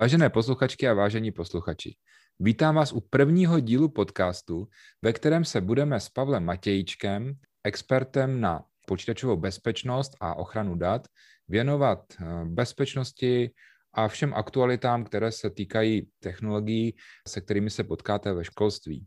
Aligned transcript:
Vážené 0.00 0.30
posluchačky 0.30 0.88
a 0.88 0.94
vážení 0.94 1.32
posluchači, 1.32 1.94
vítám 2.38 2.74
vás 2.74 2.92
u 2.92 3.00
prvního 3.00 3.60
dílu 3.60 3.88
podcastu, 3.88 4.68
ve 5.02 5.12
kterém 5.12 5.44
se 5.44 5.60
budeme 5.60 6.00
s 6.00 6.08
Pavlem 6.08 6.44
Matějíčkem, 6.44 7.32
expertem 7.64 8.40
na 8.40 8.64
počítačovou 8.86 9.36
bezpečnost 9.36 10.16
a 10.20 10.34
ochranu 10.34 10.74
dat, 10.74 11.08
věnovat 11.48 12.00
eh, 12.12 12.24
bezpečnosti 12.44 13.50
a 13.94 14.08
všem 14.08 14.34
aktualitám, 14.34 15.04
které 15.04 15.32
se 15.32 15.50
týkají 15.50 16.08
technologií, 16.18 16.96
se 17.28 17.40
kterými 17.40 17.70
se 17.70 17.84
potkáte 17.84 18.32
ve 18.32 18.44
školství. 18.44 19.06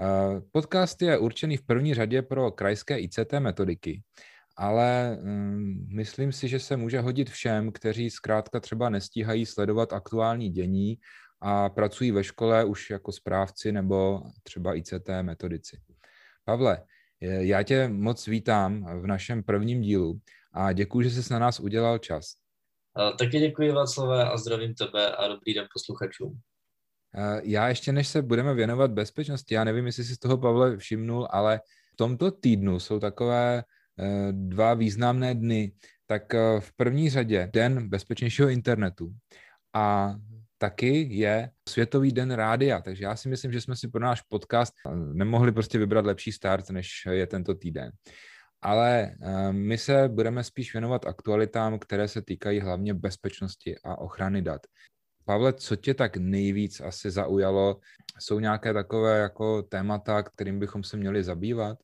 Eh, 0.00 0.40
podcast 0.52 1.02
je 1.02 1.18
určený 1.18 1.56
v 1.56 1.66
první 1.66 1.94
řadě 1.94 2.22
pro 2.22 2.50
krajské 2.50 2.98
ICT 2.98 3.32
metodiky, 3.38 4.02
ale 4.56 5.18
um, 5.22 5.86
myslím 5.96 6.32
si, 6.32 6.48
že 6.48 6.60
se 6.60 6.76
může 6.76 7.00
hodit 7.00 7.30
všem, 7.30 7.72
kteří 7.72 8.10
zkrátka 8.10 8.60
třeba 8.60 8.88
nestíhají 8.88 9.46
sledovat 9.46 9.92
aktuální 9.92 10.50
dění 10.50 10.98
a 11.40 11.68
pracují 11.68 12.10
ve 12.10 12.24
škole 12.24 12.64
už 12.64 12.90
jako 12.90 13.12
správci 13.12 13.72
nebo 13.72 14.22
třeba 14.42 14.74
ICT 14.74 15.08
metodici. 15.22 15.80
Pavle, 16.44 16.84
já 17.20 17.62
tě 17.62 17.88
moc 17.88 18.26
vítám 18.26 19.00
v 19.02 19.06
našem 19.06 19.42
prvním 19.42 19.80
dílu 19.80 20.20
a 20.52 20.72
děkuji, 20.72 21.00
že 21.00 21.22
jsi 21.22 21.32
na 21.32 21.38
nás 21.38 21.60
udělal 21.60 21.98
čas. 21.98 22.34
Taky 23.18 23.40
děkuji 23.40 23.72
Václavé 23.72 24.24
a 24.24 24.36
zdravím 24.36 24.74
tebe 24.74 25.16
a 25.16 25.28
dobrý 25.28 25.54
den 25.54 25.66
posluchačům. 25.74 26.40
Já 27.42 27.68
ještě 27.68 27.92
než 27.92 28.08
se 28.08 28.22
budeme 28.22 28.54
věnovat 28.54 28.90
bezpečnosti, 28.90 29.54
já 29.54 29.64
nevím, 29.64 29.86
jestli 29.86 30.04
jsi 30.04 30.14
z 30.14 30.18
toho 30.18 30.38
Pavle 30.38 30.76
všimnul, 30.76 31.28
ale 31.30 31.60
v 31.92 31.96
tomto 31.96 32.30
týdnu 32.30 32.80
jsou 32.80 33.00
takové 33.00 33.64
dva 34.32 34.74
významné 34.74 35.34
dny, 35.34 35.72
tak 36.06 36.34
eh, 36.34 36.60
v 36.60 36.72
první 36.76 37.10
řadě 37.10 37.50
Den 37.52 37.88
bezpečnějšího 37.88 38.48
internetu 38.48 39.14
a 39.74 40.14
taky 40.58 41.08
je 41.10 41.50
Světový 41.68 42.12
den 42.12 42.30
rádia, 42.30 42.80
takže 42.80 43.04
já 43.04 43.16
si 43.16 43.28
myslím, 43.28 43.52
že 43.52 43.60
jsme 43.60 43.76
si 43.76 43.88
pro 43.88 44.00
náš 44.00 44.22
podcast 44.22 44.72
eh, 44.86 44.90
nemohli 44.94 45.52
prostě 45.52 45.78
vybrat 45.78 46.06
lepší 46.06 46.32
start, 46.32 46.70
než 46.70 46.88
je 47.10 47.26
tento 47.26 47.54
týden. 47.54 47.92
Ale 48.64 49.14
my 49.50 49.78
se 49.78 50.08
budeme 50.08 50.44
spíš 50.44 50.72
věnovat 50.72 51.06
aktualitám, 51.06 51.78
které 51.78 52.08
se 52.08 52.22
týkají 52.22 52.60
hlavně 52.60 52.94
bezpečnosti 52.94 53.76
a 53.84 53.98
ochrany 53.98 54.42
dat. 54.42 54.66
Pavle, 55.24 55.52
co 55.52 55.76
tě 55.76 55.94
tak 55.94 56.16
nejvíc 56.16 56.80
asi 56.80 57.10
zaujalo? 57.10 57.80
Jsou 58.18 58.40
nějaké 58.40 58.72
takové 58.72 59.18
jako 59.18 59.62
témata, 59.62 60.22
kterým 60.22 60.58
bychom 60.58 60.84
se 60.84 60.96
měli 60.96 61.24
zabývat? 61.24 61.78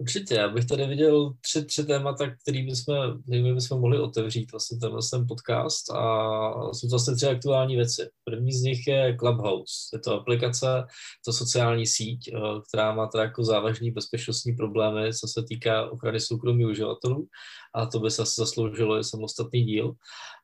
Určitě, 0.00 0.34
já 0.34 0.48
bych 0.48 0.66
tady 0.66 0.86
viděl 0.86 1.32
tři, 1.40 1.64
tři 1.64 1.84
témata, 1.84 2.30
kterými 2.42 2.76
jsme, 2.76 2.94
kterými 3.22 3.54
bychom 3.54 3.80
mohli 3.80 4.00
otevřít 4.00 4.52
vlastně 4.52 4.78
tenhle 4.78 5.00
ten 5.10 5.26
podcast 5.28 5.90
a 5.90 6.52
jsou 6.72 6.86
to 6.86 6.90
vlastně 6.90 7.14
tři 7.14 7.26
aktuální 7.26 7.76
věci. 7.76 8.08
První 8.24 8.52
z 8.52 8.62
nich 8.62 8.86
je 8.86 9.16
Clubhouse. 9.16 9.74
Je 9.92 9.98
to 9.98 10.20
aplikace, 10.20 10.84
to 11.24 11.32
sociální 11.32 11.86
síť, 11.86 12.28
eh, 12.28 12.40
která 12.68 12.94
má 12.94 13.06
teda 13.06 13.24
jako 13.24 13.44
závažný 13.44 13.90
bezpečnostní 13.90 14.52
problémy, 14.52 15.14
co 15.14 15.28
se 15.28 15.42
týká 15.48 15.90
ochrany 15.90 16.20
soukromí 16.20 16.66
uživatelů 16.66 17.26
a 17.74 17.86
to 17.86 18.00
by 18.00 18.10
se 18.10 18.22
asi 18.22 18.34
zasloužilo 18.36 18.98
i 18.98 19.04
samostatný 19.04 19.64
díl. 19.64 19.92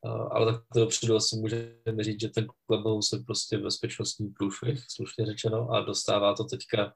Eh, 0.07 0.29
ale 0.31 0.53
tak 0.53 0.63
to 0.73 0.81
dopředu 0.81 1.17
asi 1.17 1.37
můžeme 1.37 2.01
říct, 2.01 2.21
že 2.21 2.29
ten 2.29 2.47
Clubhouse 2.67 3.17
je 3.17 3.23
prostě 3.27 3.59
bezpečnostní 3.59 4.29
průšvih, 4.29 4.85
slušně 4.89 5.27
řečeno, 5.27 5.71
a 5.71 5.81
dostává 5.81 6.35
to 6.35 6.45
teďka 6.45 6.93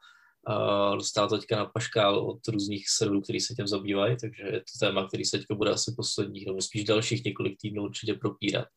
dostává 0.97 1.29
to 1.29 1.39
teďka 1.39 1.57
na 1.57 1.67
paškál 1.67 2.19
od 2.19 2.49
různých 2.49 2.89
serverů, 2.89 3.21
který 3.21 3.41
se 3.41 3.55
tím 3.55 3.67
zabývají, 3.67 4.17
takže 4.21 4.43
je 4.43 4.61
to 4.61 4.87
téma, 4.87 5.09
který 5.09 5.25
se 5.25 5.39
teďka 5.39 5.55
bude 5.55 5.71
asi 5.71 5.93
posledních, 5.97 6.47
nebo 6.47 6.63
spíš 6.63 6.85
dalších 6.85 7.25
několik 7.25 7.57
týdnů 7.61 7.83
určitě 7.83 8.15
propírat. 8.15 8.69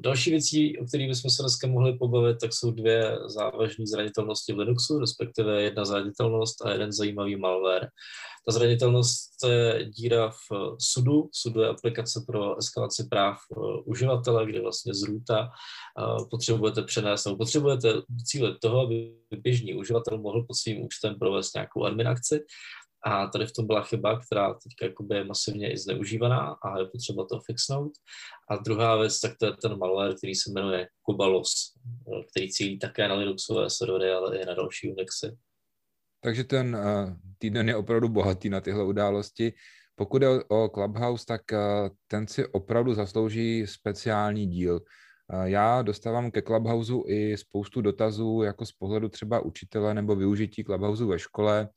Další 0.00 0.30
věcí, 0.30 0.78
o 0.78 0.84
kterých 0.84 1.08
bychom 1.08 1.30
se 1.30 1.42
dneska 1.42 1.66
mohli 1.66 1.98
pobavit, 1.98 2.36
tak 2.40 2.52
jsou 2.52 2.70
dvě 2.70 3.18
závažné 3.26 3.86
zranitelnosti 3.86 4.52
v 4.52 4.58
Linuxu, 4.58 4.98
respektive 4.98 5.62
jedna 5.62 5.84
zranitelnost 5.84 6.64
a 6.64 6.70
jeden 6.72 6.92
zajímavý 6.92 7.36
malware. 7.36 7.88
Ta 8.46 8.52
zranitelnost 8.52 9.30
je 9.48 9.84
díra 9.84 10.30
v 10.30 10.76
sudu. 10.78 11.28
Sudu 11.32 11.60
je 11.60 11.68
aplikace 11.68 12.24
pro 12.26 12.58
eskalaci 12.58 13.04
práv 13.10 13.38
uživatele, 13.84 14.46
kde 14.46 14.60
vlastně 14.60 14.94
z 14.94 15.02
ruta 15.02 15.50
potřebujete 16.30 16.82
přenést, 16.82 17.24
nebo 17.24 17.36
potřebujete 17.36 17.92
cíle 18.24 18.56
toho, 18.62 18.80
aby 18.80 19.14
běžný 19.36 19.74
uživatel 19.74 20.18
mohl 20.18 20.44
pod 20.46 20.54
svým 20.54 20.84
účtem 20.84 21.18
provést 21.18 21.54
nějakou 21.54 21.84
admin 21.84 22.08
akci 22.08 22.44
a 23.06 23.26
tady 23.26 23.46
v 23.46 23.52
tom 23.52 23.66
byla 23.66 23.82
chyba, 23.82 24.20
která 24.20 24.54
teď 24.54 24.92
je 25.10 25.24
masivně 25.24 25.72
i 25.72 25.78
zneužívaná 25.78 26.56
a 26.64 26.78
je 26.78 26.84
potřeba 26.84 27.26
to 27.26 27.40
fixnout. 27.40 27.92
A 28.50 28.56
druhá 28.56 28.96
věc, 28.96 29.20
tak 29.20 29.32
to 29.40 29.46
je 29.46 29.52
ten 29.62 29.78
malware, 29.78 30.14
který 30.14 30.34
se 30.34 30.52
jmenuje 30.52 30.88
Kubalos, 31.02 31.52
který 32.30 32.50
cílí 32.50 32.78
také 32.78 33.08
na 33.08 33.14
Linuxové 33.14 33.70
servery, 33.70 34.10
ale 34.10 34.38
i 34.38 34.44
na 34.44 34.54
další 34.54 34.92
Unixy. 34.92 35.36
Takže 36.20 36.44
ten 36.44 36.76
uh, 36.76 37.12
týden 37.38 37.68
je 37.68 37.76
opravdu 37.76 38.08
bohatý 38.08 38.50
na 38.50 38.60
tyhle 38.60 38.84
události. 38.84 39.52
Pokud 39.94 40.22
je 40.22 40.44
o, 40.44 40.68
Clubhouse, 40.68 41.26
tak 41.26 41.42
uh, 41.52 41.58
ten 42.06 42.26
si 42.26 42.46
opravdu 42.46 42.94
zaslouží 42.94 43.66
speciální 43.66 44.46
díl. 44.46 44.80
Uh, 45.32 45.42
já 45.42 45.82
dostávám 45.82 46.30
ke 46.30 46.42
Clubhouse 46.42 46.92
i 47.06 47.36
spoustu 47.36 47.80
dotazů, 47.80 48.42
jako 48.42 48.66
z 48.66 48.72
pohledu 48.72 49.08
třeba 49.08 49.40
učitele 49.40 49.94
nebo 49.94 50.16
využití 50.16 50.64
Clubhouse 50.64 51.04
ve 51.04 51.18
škole. 51.18 51.68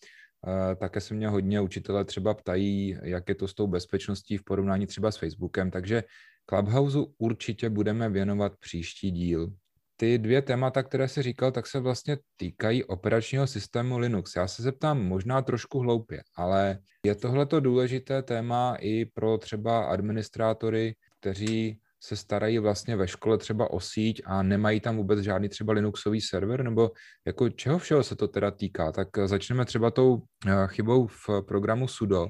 Také 0.77 1.01
se 1.01 1.13
mě 1.13 1.27
hodně 1.27 1.61
učitele 1.61 2.05
třeba 2.05 2.33
ptají, 2.33 2.97
jak 3.03 3.29
je 3.29 3.35
to 3.35 3.47
s 3.47 3.53
tou 3.53 3.67
bezpečností 3.67 4.37
v 4.37 4.43
porovnání 4.43 4.87
třeba 4.87 5.11
s 5.11 5.17
Facebookem, 5.17 5.71
takže 5.71 6.03
Clubhouse 6.49 6.97
určitě 7.17 7.69
budeme 7.69 8.09
věnovat 8.09 8.53
příští 8.59 9.11
díl. 9.11 9.53
Ty 9.97 10.17
dvě 10.17 10.41
témata, 10.41 10.83
které 10.83 11.07
se 11.07 11.23
říkal, 11.23 11.51
tak 11.51 11.67
se 11.67 11.79
vlastně 11.79 12.17
týkají 12.37 12.83
operačního 12.83 13.47
systému 13.47 13.97
Linux. 13.97 14.35
Já 14.35 14.47
se 14.47 14.63
zeptám 14.63 15.03
možná 15.03 15.41
trošku 15.41 15.79
hloupě, 15.79 16.21
ale 16.35 16.79
je 17.05 17.15
tohleto 17.15 17.59
důležité 17.59 18.21
téma 18.23 18.75
i 18.79 19.05
pro 19.05 19.37
třeba 19.37 19.85
administrátory, 19.85 20.95
kteří 21.19 21.79
se 22.03 22.15
starají 22.15 22.59
vlastně 22.59 22.95
ve 22.95 23.07
škole 23.07 23.37
třeba 23.37 23.71
o 23.71 23.79
síť 23.79 24.21
a 24.25 24.43
nemají 24.43 24.79
tam 24.79 24.97
vůbec 24.97 25.19
žádný 25.19 25.49
třeba 25.49 25.73
Linuxový 25.73 26.21
server, 26.21 26.63
nebo 26.63 26.91
jako 27.27 27.49
čeho 27.49 27.79
všeho 27.79 28.03
se 28.03 28.15
to 28.15 28.27
teda 28.27 28.51
týká? 28.51 28.91
Tak 28.91 29.07
začneme 29.25 29.65
třeba 29.65 29.91
tou 29.91 30.23
eh, 30.47 30.67
chybou 30.67 31.07
v 31.07 31.29
programu 31.47 31.87
sudo. 31.87 32.27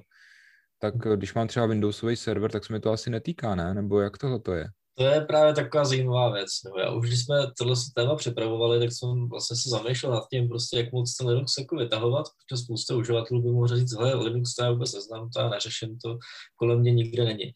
Tak 0.79 0.94
když 1.16 1.34
mám 1.34 1.47
třeba 1.47 1.66
Windowsový 1.66 2.16
server, 2.16 2.51
tak 2.51 2.66
se 2.66 2.73
mi 2.73 2.79
to 2.79 2.91
asi 2.91 3.09
netýká, 3.09 3.56
ne? 3.56 3.73
Nebo 3.73 4.00
jak 4.00 4.17
tohle 4.17 4.39
to 4.39 4.53
je? 4.53 4.67
To 4.98 5.04
je 5.04 5.22
právě 5.22 5.54
taková 5.54 5.86
zajímavá 5.86 6.34
věc. 6.34 6.50
No, 6.66 6.81
já 6.81 6.92
už, 6.92 7.08
když 7.08 7.24
jsme 7.24 7.36
tohle 7.58 7.76
téma 7.96 8.16
připravovali, 8.16 8.80
tak 8.80 8.90
jsem 8.92 9.30
vlastně 9.30 9.58
se 9.58 9.70
zamýšlel 9.70 10.12
nad 10.12 10.24
tím, 10.31 10.50
prostě, 10.50 10.78
jak 10.78 10.92
moc 10.92 11.18
ten 11.18 11.28
Linux 11.28 11.58
jako 11.58 11.76
vytahovat, 11.76 12.26
protože 12.26 12.64
spousta 12.64 12.96
uživatelů 12.96 13.42
by 13.42 13.52
mohla 13.52 13.68
říct, 13.68 13.94
hele, 13.94 14.16
Linux 14.16 14.56
to 14.56 14.64
já 14.64 14.72
vůbec 14.72 14.94
neznám, 14.94 15.30
to 15.30 15.40
já 15.40 15.50
neřeším, 15.50 15.98
to 16.03 16.18
kolem 16.56 16.80
mě 16.80 16.92
nikde 16.92 17.26
není. 17.26 17.52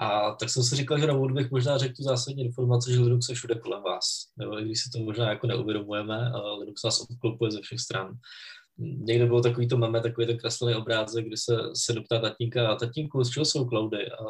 A 0.00 0.34
tak 0.34 0.50
jsem 0.50 0.62
si 0.62 0.76
říkal, 0.76 0.98
že 0.98 1.06
na 1.06 1.14
úvod 1.14 1.32
bych 1.32 1.50
možná 1.50 1.78
řekl 1.78 1.94
tu 1.96 2.02
zásadní 2.02 2.44
informaci, 2.44 2.92
že 2.92 3.00
Linux 3.00 3.28
je 3.28 3.34
všude 3.34 3.54
kolem 3.54 3.82
vás. 3.82 4.04
Nebo 4.36 4.60
i 4.60 4.64
když 4.64 4.80
si 4.82 4.90
to 4.90 4.98
možná 4.98 5.28
jako 5.28 5.46
neuvědomujeme, 5.46 6.32
Linux 6.58 6.82
vás 6.82 7.00
obklopuje 7.00 7.50
ze 7.50 7.60
všech 7.60 7.80
stran. 7.80 8.12
Někde 8.78 9.26
bylo 9.26 9.40
takový 9.40 9.68
to 9.68 9.76
meme, 9.76 10.00
takový 10.00 10.26
ten 10.26 10.38
kreslený 10.38 10.74
obrázek, 10.74 11.26
kdy 11.26 11.36
se, 11.36 11.56
se 11.74 11.92
doptá 11.92 12.20
tatínka, 12.20 12.74
tatínku, 12.74 13.24
z 13.24 13.30
čeho 13.30 13.44
jsou 13.44 13.68
cloudy? 13.68 14.10
A 14.10 14.24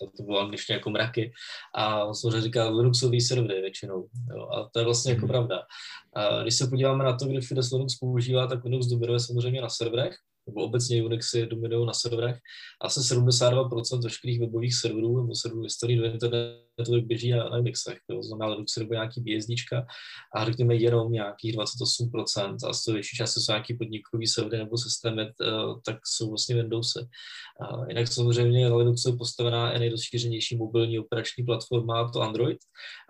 to, 0.00 0.06
to 0.16 0.22
bylo 0.22 0.40
angličtině 0.40 0.76
jako 0.76 0.90
mraky. 0.90 1.32
A 1.74 2.04
on 2.04 2.14
samozřejmě 2.14 2.40
říká 2.40 2.68
Linuxový 2.68 3.20
servery 3.20 3.60
většinou. 3.60 4.08
Jo, 4.36 4.48
a 4.48 4.68
to 4.72 4.78
je 4.78 4.84
vlastně 4.84 5.12
jako 5.12 5.26
mhm. 5.26 5.28
pravda. 5.28 5.62
A 6.14 6.42
když 6.42 6.54
se 6.54 6.66
podíváme 6.66 7.04
na 7.04 7.16
to, 7.16 7.26
kdy 7.26 7.40
Fides 7.40 7.72
Linux 7.72 7.94
používá, 7.94 8.46
tak 8.46 8.64
Linux 8.64 8.86
dominuje 8.86 9.20
samozřejmě 9.20 9.60
na 9.60 9.68
serverech, 9.68 10.16
nebo 10.46 10.64
obecně 10.64 11.04
Unixy 11.04 11.46
dominují 11.46 11.86
na 11.86 11.92
serverech. 11.92 12.38
Asi 12.82 13.00
72% 13.00 14.02
veškerých 14.02 14.40
webových 14.40 14.74
serverů 14.74 15.20
nebo 15.20 15.34
serverů 15.34 15.62
historii 15.62 15.98
do 15.98 16.04
internetu 16.04 17.02
běží 17.02 17.30
na, 17.30 17.48
na 17.48 17.58
Unixech. 17.58 17.98
To 18.10 18.22
znamená, 18.22 18.50
Linux 18.50 18.76
nebo 18.76 18.94
nějaký 18.94 19.20
BSDčka 19.20 19.86
a 20.36 20.44
řekněme 20.44 20.74
jenom 20.74 21.12
nějakých 21.12 21.56
28% 21.56 22.56
a 22.68 22.72
z 22.72 22.84
toho 22.84 22.94
větší 22.94 23.16
části 23.16 23.40
jsou 23.40 23.52
nějaký 23.52 23.74
podnikový 23.74 24.26
servery 24.26 24.58
nebo 24.58 24.78
systémy, 24.78 25.22
eh, 25.22 25.32
tak 25.84 25.96
jsou 26.06 26.28
vlastně 26.28 26.54
Windowsy. 26.54 27.00
A 27.60 27.88
jinak 27.88 28.08
samozřejmě 28.08 28.70
na 28.70 28.76
Linuxu 28.76 29.10
je 29.10 29.16
postavená 29.16 29.72
i 29.72 29.78
nejrozšířenější 29.78 30.56
mobilní 30.56 30.98
operační 30.98 31.44
platforma, 31.44 32.10
to 32.10 32.20
Android, 32.20 32.58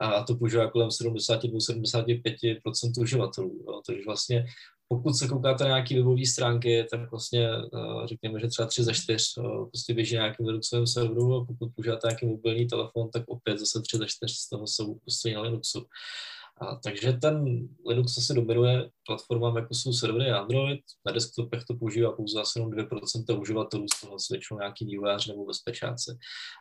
a 0.01 0.23
to 0.23 0.37
používá 0.37 0.71
kolem 0.71 0.89
72-75% 0.89 2.93
uživatelů. 2.99 3.67
Takže 3.87 4.03
vlastně 4.07 4.47
pokud 4.97 5.15
se 5.15 5.29
koukáte 5.29 5.65
na 5.65 5.71
nějaké 5.71 5.95
webové 5.97 6.27
stránky, 6.27 6.87
tak 6.91 7.11
vlastně 7.11 7.49
eh, 7.49 8.07
řekněme, 8.07 8.41
že 8.41 8.49
třeba 8.49 8.69
3 8.69 8.85
ze 8.85 8.95
4 8.95 9.25
eh, 9.39 9.43
prostě 9.43 9.95
běží 9.95 10.15
nějakým 10.15 10.47
Linuxovým 10.47 10.87
serveru 10.87 11.35
a 11.35 11.45
pokud 11.45 11.71
používáte 11.75 12.09
nějaký 12.09 12.27
mobilní 12.27 12.67
telefon, 12.67 13.11
tak 13.11 13.23
opět 13.27 13.59
zase 13.59 13.83
3 13.83 13.97
ze 13.97 14.07
4 14.07 14.35
z 14.35 14.49
toho 14.49 14.67
jsou 14.67 14.95
prostě 14.95 15.35
na 15.35 15.41
Linuxu. 15.41 15.87
A, 16.61 16.77
takže 16.77 17.13
ten 17.13 17.69
Linux 17.89 18.19
asi 18.19 18.35
dominuje 18.35 18.91
platformám, 19.07 19.57
jako 19.57 19.75
jsou 19.75 19.93
servery 19.93 20.31
Android. 20.31 20.81
Na 21.07 21.13
desktopech 21.13 21.65
to 21.65 21.75
používá 21.75 22.13
pouze 22.13 22.41
asi 22.41 22.59
jenom 22.59 22.73
2% 22.73 23.41
uživatelů, 23.41 23.87
z 23.95 24.01
toho 24.01 24.17
většinou 24.31 24.59
nějaký 24.59 24.85
vývojář 24.85 25.27
nebo 25.27 25.47
bezpečáci. 25.47 26.11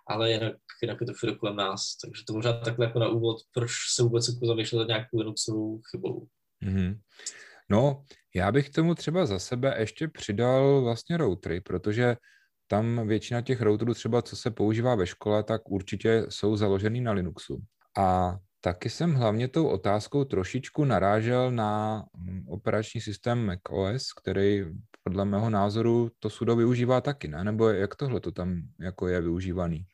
Ale 0.07 0.31
jinak, 0.31 0.53
jinak 0.81 0.97
je 1.01 1.07
to 1.07 1.13
všude 1.13 1.35
kolem 1.35 1.56
nás. 1.56 1.95
Takže 2.01 2.24
to 2.27 2.33
možná 2.33 2.53
takhle 2.53 2.85
jako 2.85 3.00
na 3.00 3.07
úvod, 3.07 3.38
proč 3.53 3.71
se 3.95 4.03
vůbec 4.03 4.27
jako 4.27 4.45
zamýšlet 4.45 4.88
nějakou 4.88 5.18
Linuxovou 5.18 5.81
chybou. 5.91 6.27
Mm-hmm. 6.65 7.00
No, 7.69 8.03
já 8.35 8.51
bych 8.51 8.69
tomu 8.69 8.95
třeba 8.95 9.25
za 9.25 9.39
sebe 9.39 9.75
ještě 9.80 10.07
přidal 10.07 10.81
vlastně 10.81 11.18
routery, 11.18 11.62
protože 11.62 12.15
tam 12.68 13.07
většina 13.07 13.41
těch 13.41 13.62
routerů 13.62 13.94
třeba, 13.94 14.21
co 14.21 14.35
se 14.35 14.51
používá 14.51 14.95
ve 14.95 15.07
škole, 15.07 15.44
tak 15.44 15.69
určitě 15.69 16.25
jsou 16.30 16.56
založený 16.56 17.01
na 17.01 17.12
Linuxu. 17.12 17.63
A 17.97 18.38
taky 18.62 18.89
jsem 18.89 19.13
hlavně 19.13 19.47
tou 19.47 19.68
otázkou 19.68 20.24
trošičku 20.24 20.85
narážel 20.85 21.51
na 21.51 22.03
mm, 22.18 22.44
operační 22.47 23.01
systém 23.01 23.45
macOS, 23.45 24.13
který 24.13 24.65
podle 25.03 25.25
mého 25.25 25.50
názoru 25.50 26.12
to 26.19 26.30
sudo 26.30 26.56
využívá 26.56 27.01
taky, 27.01 27.27
ne? 27.27 27.44
Nebo 27.44 27.69
jak 27.69 27.95
tohle 27.95 28.19
to 28.19 28.31
tam 28.31 28.62
jako 28.80 29.07
je 29.07 29.21
využívaný? 29.21 29.85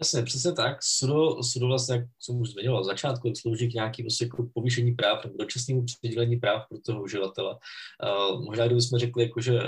Jasně, 0.00 0.22
přesně 0.22 0.52
tak. 0.52 0.78
Sudo, 0.82 1.42
sudo 1.42 1.66
vlastně, 1.66 1.94
jak 1.94 2.04
jsem 2.20 2.40
už 2.40 2.50
zmiňoval 2.50 2.82
v 2.82 2.86
začátku, 2.86 3.32
slouží 3.34 3.70
k 3.70 3.74
nějakému 3.74 4.04
prostě 4.04 4.24
jako 4.24 4.48
povýšení 4.54 4.92
práv 4.92 5.24
nebo 5.24 5.36
dočasnému 5.36 5.84
přidělení 5.84 6.36
práv 6.36 6.68
pro 6.68 6.78
toho 6.80 7.02
uživatele. 7.02 7.54
Uh, 7.54 8.44
možná 8.44 8.66
kdybychom 8.66 8.98
řekli, 8.98 9.22
jako, 9.22 9.40
že 9.40 9.60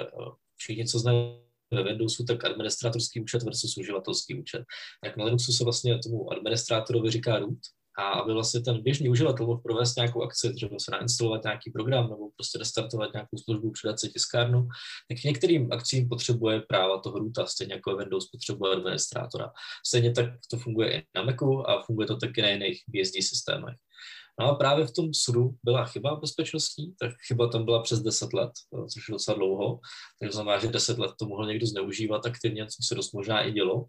všichni, 0.57 0.87
co 0.87 0.99
znají 0.99 1.47
ve 1.71 1.83
Windowsu, 1.83 2.25
tak 2.25 2.45
administrátorský 2.45 3.21
účet 3.21 3.43
versus 3.43 3.77
uživatelský 3.77 4.41
účet. 4.41 4.65
Tak 5.05 5.17
na 5.17 5.25
Linuxu 5.25 5.53
se 5.53 5.65
vlastně 5.65 5.99
tomu 5.99 6.33
administrátorovi 6.33 7.11
říká 7.11 7.39
root 7.39 7.59
a 7.99 8.03
aby 8.03 8.33
vlastně 8.33 8.61
ten 8.61 8.83
běžný 8.83 9.09
uživatel 9.09 9.47
mohl 9.47 9.61
provést 9.61 9.97
nějakou 9.97 10.23
akci, 10.23 10.55
třeba 10.55 10.77
se 10.79 10.91
nainstalovat 10.91 11.45
nějaký 11.45 11.71
program 11.71 12.11
nebo 12.11 12.31
prostě 12.37 12.59
restartovat 12.59 13.13
nějakou 13.13 13.37
službu, 13.45 13.71
přidat 13.71 14.01
si 14.01 14.09
tiskárnu, 14.09 14.69
tak 15.09 15.21
k 15.21 15.25
některým 15.25 15.73
akcím 15.73 16.09
potřebuje 16.09 16.61
práva 16.61 17.01
toho 17.01 17.19
roota, 17.19 17.47
stejně 17.47 17.75
jako 17.75 17.97
Windows 17.97 18.27
potřebuje 18.31 18.73
administrátora. 18.73 19.53
Stejně 19.87 20.13
tak 20.13 20.27
to 20.51 20.57
funguje 20.57 20.99
i 20.99 21.03
na 21.15 21.23
Macu 21.23 21.71
a 21.71 21.83
funguje 21.83 22.07
to 22.07 22.17
taky 22.17 22.43
na 22.43 22.49
jiných 22.49 22.83
BSD 22.89 23.15
systémech. 23.23 23.77
No 24.41 24.47
a 24.47 24.55
právě 24.55 24.87
v 24.87 24.93
tom 24.93 25.15
sudu 25.15 25.51
byla 25.65 25.85
chyba 25.85 26.17
bezpečnostní, 26.17 26.95
tak 27.01 27.11
chyba 27.29 27.49
tam 27.49 27.65
byla 27.65 27.83
přes 27.83 28.01
10 28.01 28.33
let, 28.33 28.51
eh, 28.75 28.89
což 28.89 29.09
je 29.09 29.13
docela 29.13 29.37
dlouho, 29.37 29.81
takže 30.21 30.33
znamená, 30.33 30.59
že 30.59 30.69
10 30.69 30.99
let 30.99 31.13
to 31.19 31.27
mohl 31.27 31.47
někdo 31.47 31.67
zneužívat 31.67 32.27
aktivně, 32.27 32.67
což 32.67 32.87
se 32.87 32.95
dost 32.95 33.13
možná 33.13 33.43
i 33.43 33.53
dělo. 33.53 33.85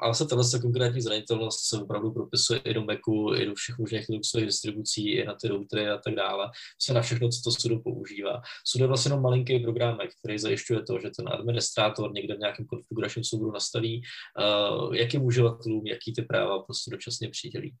Ale 0.00 0.14
se 0.14 0.26
tahle 0.26 0.44
konkrétní 0.62 1.00
zranitelnost 1.00 1.68
se 1.68 1.82
opravdu 1.82 2.12
propisuje 2.12 2.60
i 2.60 2.74
do 2.74 2.84
Macu, 2.84 3.34
i 3.34 3.46
do 3.46 3.54
všech 3.54 3.78
možných 3.78 4.08
Linuxových 4.08 4.46
distribucí, 4.46 5.12
i 5.12 5.24
na 5.24 5.34
ty 5.34 5.48
routery 5.48 5.88
a 5.88 5.98
tak 5.98 6.14
dále. 6.14 6.50
Se 6.82 6.94
na 6.94 7.02
všechno, 7.02 7.28
co 7.28 7.40
to 7.44 7.50
sudo 7.50 7.78
používá. 7.78 8.42
Sudo 8.66 8.84
je 8.84 8.88
vlastně 8.88 9.08
jenom 9.08 9.22
malinký 9.22 9.58
program, 9.58 9.98
který 10.20 10.38
zajišťuje 10.38 10.82
to, 10.82 10.98
že 11.02 11.10
ten 11.16 11.28
administrátor 11.28 12.12
někde 12.12 12.34
v 12.34 12.38
nějakém 12.38 12.66
konfiguračním 12.66 13.24
souboru 13.24 13.52
nastaví, 13.52 14.02
uh, 14.02 14.94
jakým 14.94 15.22
uživatelům, 15.22 15.86
jaký 15.86 16.12
ty 16.12 16.22
práva 16.22 16.62
prostě 16.62 16.90
dočasně 16.90 17.28
přidělí 17.30 17.76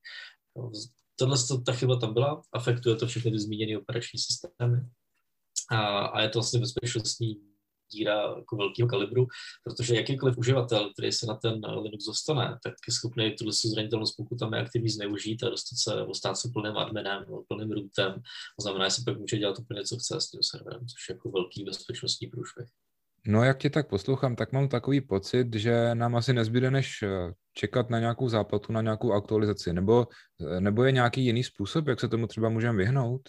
tohle, 1.16 1.36
ta 1.66 1.72
chyba 1.72 1.96
tam 1.96 2.14
byla, 2.14 2.42
afektuje 2.52 2.96
to 2.96 3.06
všechny 3.06 3.30
ty 3.30 3.38
zmíněné 3.38 3.78
operační 3.78 4.18
systémy 4.18 4.80
a, 5.70 6.06
a 6.06 6.20
je 6.20 6.28
to 6.28 6.38
vlastně 6.38 6.60
bezpečnostní 6.60 7.40
díra 7.92 8.34
jako 8.36 8.56
velkého 8.56 8.88
kalibru, 8.88 9.26
protože 9.64 9.94
jakýkoliv 9.94 10.38
uživatel, 10.38 10.92
který 10.92 11.12
se 11.12 11.26
na 11.26 11.34
ten 11.34 11.66
Linux 11.66 12.04
dostane, 12.04 12.58
tak 12.62 12.74
je 12.88 12.92
schopný 12.92 13.36
tuhle 13.36 13.52
zranitelnost, 13.52 14.16
pokud 14.16 14.38
tam 14.38 14.54
je 14.54 14.60
aktivní 14.60 14.88
zneužít 14.88 15.42
a 15.42 15.48
dostat 15.48 15.76
se, 15.76 15.96
nebo 15.96 16.14
stát 16.14 16.34
se 16.34 16.48
plným 16.52 16.76
adminem, 16.76 17.24
plným 17.48 17.70
rootem. 17.70 18.12
To 18.58 18.62
znamená, 18.62 18.88
že 18.88 18.94
se 18.94 19.02
pak 19.04 19.18
může 19.18 19.38
dělat 19.38 19.58
úplně 19.58 19.84
co 19.84 19.96
chce 19.96 20.20
s 20.20 20.30
tím 20.30 20.42
serverem, 20.42 20.86
což 20.86 21.08
je 21.08 21.14
jako 21.14 21.30
velký 21.30 21.64
bezpečnostní 21.64 22.26
průšvih. 22.26 22.68
No, 23.26 23.44
jak 23.44 23.58
tě 23.58 23.70
tak 23.70 23.88
poslouchám, 23.88 24.36
tak 24.36 24.52
mám 24.52 24.68
takový 24.68 25.00
pocit, 25.00 25.54
že 25.54 25.94
nám 25.94 26.16
asi 26.16 26.32
nezbyde 26.32 26.70
než 26.70 27.02
eh, 27.02 27.32
čekat 27.52 27.90
na 27.90 27.98
nějakou 27.98 28.28
záplatu, 28.28 28.72
na 28.72 28.82
nějakou 28.82 29.12
aktualizaci, 29.12 29.72
nebo, 29.72 30.06
eh, 30.56 30.60
nebo 30.60 30.84
je 30.84 30.92
nějaký 30.92 31.24
jiný 31.24 31.44
způsob, 31.44 31.88
jak 31.88 32.00
se 32.00 32.08
tomu 32.08 32.26
třeba 32.26 32.48
můžeme 32.48 32.78
vyhnout? 32.78 33.28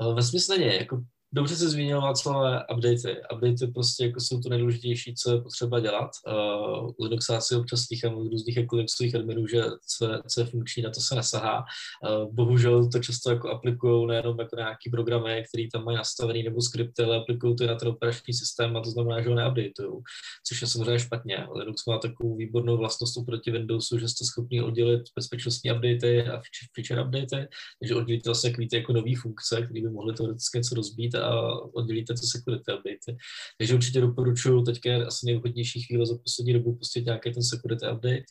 Eh, 0.00 0.14
ve 0.14 0.22
smyslu 0.22 0.58
není, 0.58 0.76
jako 0.76 1.00
dobře 1.32 1.56
se 1.56 1.68
zmínil 1.68 2.00
Václav, 2.00 2.62
updaty. 2.72 3.16
Updaty 3.34 3.66
prostě 3.66 4.04
jako 4.04 4.20
jsou 4.20 4.40
to 4.40 4.48
nejdůležitější, 4.48 5.14
co 5.14 5.32
je 5.32 5.40
potřeba 5.40 5.80
dělat. 5.80 6.10
Uh, 6.26 6.90
Linuxáci 7.00 7.56
občas 7.56 7.80
slychám 7.80 8.14
od 8.14 8.28
různých 8.28 8.56
jako 8.56 8.76
Linuxových 8.76 9.14
adminů, 9.14 9.46
že 9.46 9.62
co, 9.98 10.22
co 10.28 10.40
je 10.40 10.46
funkční, 10.46 10.82
na 10.82 10.90
to 10.90 11.00
se 11.00 11.14
nesahá. 11.14 11.58
Uh, 11.58 12.34
bohužel 12.34 12.88
to 12.88 12.98
často 12.98 13.30
jako 13.30 13.48
aplikují 13.48 14.06
nejenom 14.06 14.40
jako 14.40 14.56
nějaký 14.56 14.90
programy, 14.90 15.44
který 15.48 15.70
tam 15.70 15.84
mají 15.84 15.96
nastavený 15.96 16.42
nebo 16.42 16.60
skripty, 16.60 17.02
ale 17.02 17.16
aplikují 17.16 17.56
to 17.56 17.64
i 17.64 17.66
na 17.66 17.74
ten 17.74 17.88
operační 17.88 18.34
systém 18.34 18.76
a 18.76 18.80
to 18.80 18.90
znamená, 18.90 19.22
že 19.22 19.28
ho 19.28 19.34
neupdateují, 19.34 20.02
což 20.48 20.60
je 20.60 20.68
samozřejmě 20.68 20.98
špatně. 20.98 21.46
Linux 21.56 21.86
má 21.86 21.98
takovou 21.98 22.36
výbornou 22.36 22.76
vlastnost 22.76 23.16
oproti 23.16 23.50
Windowsu, 23.50 23.98
že 23.98 24.08
jste 24.08 24.24
schopni 24.24 24.62
oddělit 24.62 25.02
bezpečnostní 25.16 25.72
updaty 25.72 26.22
a 26.22 26.42
feature 26.74 27.02
updaty, 27.04 27.48
takže 27.80 27.94
oddělíte 27.94 28.28
vlastně 28.28 28.52
jako 28.72 28.92
nové 28.92 29.10
funkce, 29.22 29.62
které 29.62 29.80
by 29.80 29.90
mohly 29.90 30.14
teoreticky 30.14 30.58
něco 30.58 30.74
rozbít 30.74 31.19
a 31.20 31.52
oddělíte 31.74 32.14
to 32.14 32.26
security 32.26 32.72
update. 32.72 33.18
Takže 33.58 33.74
určitě 33.74 34.00
doporučuji, 34.00 34.62
teďka 34.62 35.06
asi 35.06 35.26
nejvhodnější 35.26 35.82
chvíle 35.82 36.06
za 36.06 36.14
poslední 36.14 36.52
dobu 36.52 36.76
pustit 36.76 37.04
nějaký 37.04 37.32
ten 37.32 37.42
security 37.42 37.86
update, 37.92 38.24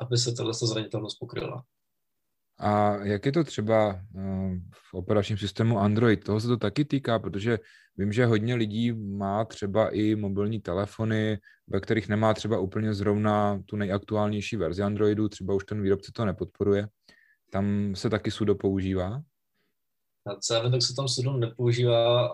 aby 0.00 0.18
se 0.18 0.32
tahle 0.32 0.52
zranitelnost 0.54 1.18
pokryla. 1.20 1.64
A 2.60 2.96
jak 3.04 3.26
je 3.26 3.32
to 3.32 3.44
třeba 3.44 4.00
eh, 4.18 4.60
v 4.90 4.94
operačním 4.94 5.38
systému 5.38 5.78
Android? 5.78 6.24
Toho 6.24 6.40
se 6.40 6.48
to 6.48 6.56
taky 6.56 6.84
týká, 6.84 7.18
protože 7.18 7.58
vím, 7.96 8.12
že 8.12 8.26
hodně 8.26 8.54
lidí 8.54 8.92
má 8.92 9.44
třeba 9.44 9.90
i 9.90 10.14
mobilní 10.14 10.60
telefony, 10.60 11.38
ve 11.68 11.80
kterých 11.80 12.08
nemá 12.08 12.34
třeba 12.34 12.58
úplně 12.58 12.94
zrovna 12.94 13.62
tu 13.66 13.76
nejaktuálnější 13.76 14.56
verzi 14.56 14.82
Androidu, 14.82 15.28
třeba 15.28 15.54
už 15.54 15.64
ten 15.64 15.82
výrobce 15.82 16.12
to 16.14 16.24
nepodporuje. 16.24 16.88
Tam 17.52 17.94
se 17.94 18.10
taky 18.10 18.30
sudo 18.30 18.54
používá? 18.54 19.22
C, 20.40 20.60
tak 20.70 20.82
se 20.82 20.94
tam 20.94 21.08
sudo 21.08 21.32
nepoužívá, 21.32 22.32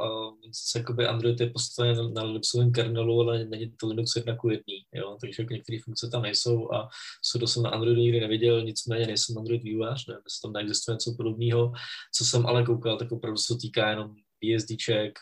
se 0.52 0.78
jakoby 0.78 1.06
Android 1.06 1.40
je 1.40 1.50
postaven 1.50 2.14
na 2.14 2.22
Linuxovém 2.22 2.72
kernelu, 2.72 3.20
ale 3.20 3.44
není 3.44 3.72
to 3.80 3.86
Linux 3.88 4.16
jedna 4.16 4.36
ku 4.36 4.48
jedný, 4.50 4.82
jo? 4.94 5.16
takže 5.20 5.46
některé 5.50 5.78
funkce 5.84 6.08
tam 6.10 6.22
nejsou 6.22 6.72
a 6.72 6.88
sudo 7.22 7.46
jsem 7.46 7.62
na 7.62 7.70
Androidu 7.70 8.00
nikdy 8.00 8.20
neviděl, 8.20 8.64
nicméně 8.64 9.06
nejsem 9.06 9.38
Android 9.38 9.62
vývojář, 9.62 10.06
ne, 10.06 10.14
jestli 10.14 10.42
tam 10.42 10.52
neexistuje 10.52 10.94
něco 10.94 11.14
podobného, 11.16 11.72
co 12.14 12.24
jsem 12.24 12.46
ale 12.46 12.64
koukal, 12.64 12.98
tak 12.98 13.12
opravdu 13.12 13.38
se 13.38 13.54
týká 13.60 13.90
jenom 13.90 14.14
BSDček, 14.44 15.18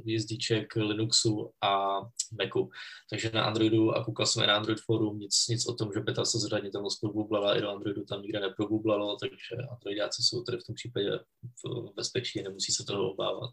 hvězdiček 0.00 0.76
Linuxu 0.76 1.50
a 1.60 2.00
Macu. 2.38 2.70
Takže 3.10 3.30
na 3.34 3.44
Androidu, 3.44 3.90
a 3.90 4.04
koukal 4.04 4.26
jsem 4.26 4.46
na 4.46 4.56
Android 4.56 4.78
Forum, 4.80 5.18
nic, 5.18 5.44
nic 5.48 5.66
o 5.66 5.74
tom, 5.74 5.90
že 5.94 6.00
by 6.00 6.14
ta 6.14 6.24
se 6.24 6.38
zranitelnost 6.38 7.00
probublala, 7.00 7.56
i 7.56 7.60
do 7.60 7.70
Androidu 7.70 8.04
tam 8.04 8.22
nikde 8.22 8.40
neprobublalo, 8.40 9.16
takže 9.16 9.56
Androidáci 9.70 10.22
jsou 10.22 10.42
tady 10.42 10.58
v 10.58 10.64
tom 10.66 10.74
případě 10.74 11.10
v 11.64 11.94
bezpečí, 11.96 12.42
nemusí 12.42 12.72
se 12.72 12.84
toho 12.84 13.12
obávat. 13.12 13.50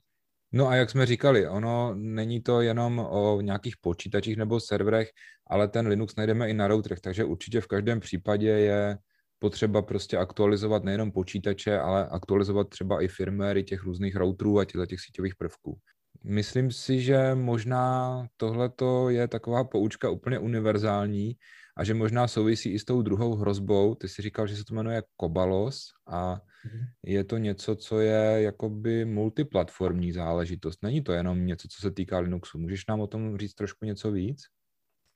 No 0.56 0.68
a 0.68 0.76
jak 0.76 0.90
jsme 0.90 1.06
říkali, 1.06 1.48
ono 1.48 1.96
není 1.96 2.42
to 2.42 2.62
jenom 2.62 3.00
o 3.00 3.42
nějakých 3.42 3.78
počítačích 3.82 4.38
nebo 4.38 4.60
serverech, 4.60 5.10
ale 5.48 5.68
ten 5.68 5.88
Linux 5.88 6.16
najdeme 6.16 6.50
i 6.50 6.54
na 6.54 6.68
routerech, 6.68 7.00
takže 7.00 7.24
určitě 7.24 7.62
v 7.62 7.68
každém 7.68 8.00
případě 8.00 8.48
je 8.48 8.98
potřeba 9.40 9.82
prostě 9.82 10.18
aktualizovat 10.18 10.84
nejenom 10.84 11.12
počítače, 11.12 11.80
ale 11.80 12.08
aktualizovat 12.08 12.70
třeba 12.70 13.02
i 13.02 13.08
firmware 13.08 13.64
těch 13.64 13.84
různých 13.84 14.16
routerů 14.16 14.60
a 14.60 14.66
těch 14.66 15.00
síťových 15.00 15.36
prvků. 15.36 15.78
Myslím 16.24 16.72
si, 16.72 17.02
že 17.02 17.36
možná 17.36 18.28
tohle 18.38 18.72
je 19.10 19.28
taková 19.28 19.64
poučka 19.64 20.10
úplně 20.10 20.40
univerzální 20.40 21.36
a 21.78 21.84
že 21.84 21.94
možná 21.94 22.28
souvisí 22.28 22.74
i 22.74 22.80
s 22.80 22.86
tou 22.86 23.02
druhou 23.02 23.36
hrozbou. 23.36 23.96
Ty 23.96 24.10
jsi 24.10 24.22
říkal, 24.22 24.48
že 24.48 24.56
se 24.56 24.66
to 24.66 24.76
jmenuje 24.76 25.04
Kobalos 25.18 25.88
a 26.08 26.42
mhm. 26.66 26.86
je 27.04 27.24
to 27.24 27.38
něco, 27.38 27.76
co 27.76 28.00
je 28.00 28.42
jakoby 28.42 29.06
multiplatformní 29.06 30.12
záležitost. 30.12 30.84
Není 30.84 31.04
to 31.04 31.12
jenom 31.12 31.46
něco, 31.46 31.68
co 31.68 31.82
se 31.82 31.92
týká 31.92 32.20
Linuxu. 32.20 32.58
Můžeš 32.58 32.88
nám 32.88 33.02
o 33.02 33.08
tom 33.08 33.38
říct 33.38 33.54
trošku 33.54 33.86
něco 33.86 34.12
víc? 34.12 34.42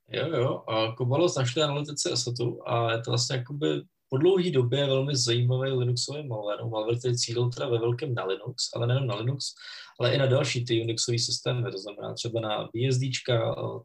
Jo, 0.10 0.28
jo. 0.28 0.64
A 0.68 0.96
Kobalos 0.96 1.36
našli 1.36 1.62
analytici 1.62 2.12
Asatu 2.12 2.70
a 2.70 2.92
je 2.92 3.02
to 3.02 3.12
vlastně 3.12 3.38
jakoby 3.38 3.68
po 4.10 4.18
dlouhé 4.18 4.52
době 4.52 4.86
velmi 4.86 5.16
zajímavý 5.16 5.72
Linuxový 5.72 6.28
malware, 6.28 6.70
malware, 6.70 7.00
který 7.00 7.18
cílil 7.18 7.50
teda 7.50 7.70
ve 7.70 7.80
velkém 7.80 8.14
na 8.14 8.26
Linux, 8.26 8.70
ale 8.76 8.88
nejen 8.88 9.08
na 9.08 9.16
Linux, 9.16 9.46
ale 10.00 10.16
i 10.16 10.18
na 10.18 10.26
další 10.26 10.66
ty 10.66 10.82
Unixové 10.82 11.20
systémy, 11.20 11.72
to 11.72 11.78
znamená 11.78 12.14
třeba 12.14 12.42
na 12.42 12.64
BSD, 12.64 13.02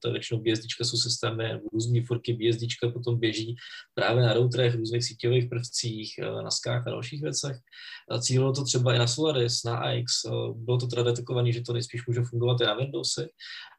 to 0.00 0.09
je 0.09 0.12
většinou 0.12 0.41
BSD 0.41 0.64
jsou 0.83 0.97
systémy, 0.97 1.61
různé 1.73 2.02
forky 2.07 2.33
BSD 2.33 2.67
potom 2.93 3.19
běží 3.19 3.57
právě 3.95 4.23
na 4.23 4.33
routerech, 4.33 4.75
různých 4.75 5.05
síťových 5.05 5.49
prvcích, 5.49 6.14
na 6.45 6.50
skách 6.50 6.87
a 6.87 6.91
dalších 6.91 7.23
věcech. 7.23 7.57
Cílilo 8.21 8.52
to 8.52 8.64
třeba 8.64 8.95
i 8.95 8.99
na 8.99 9.07
Solaris, 9.07 9.64
na 9.64 9.76
AX, 9.76 10.12
bylo 10.55 10.79
to 10.79 10.87
teda 10.87 11.02
detekované, 11.02 11.52
že 11.52 11.61
to 11.61 11.73
nejspíš 11.73 12.07
může 12.07 12.23
fungovat 12.23 12.61
i 12.61 12.64
na 12.64 12.75
Windowsy 12.75 13.29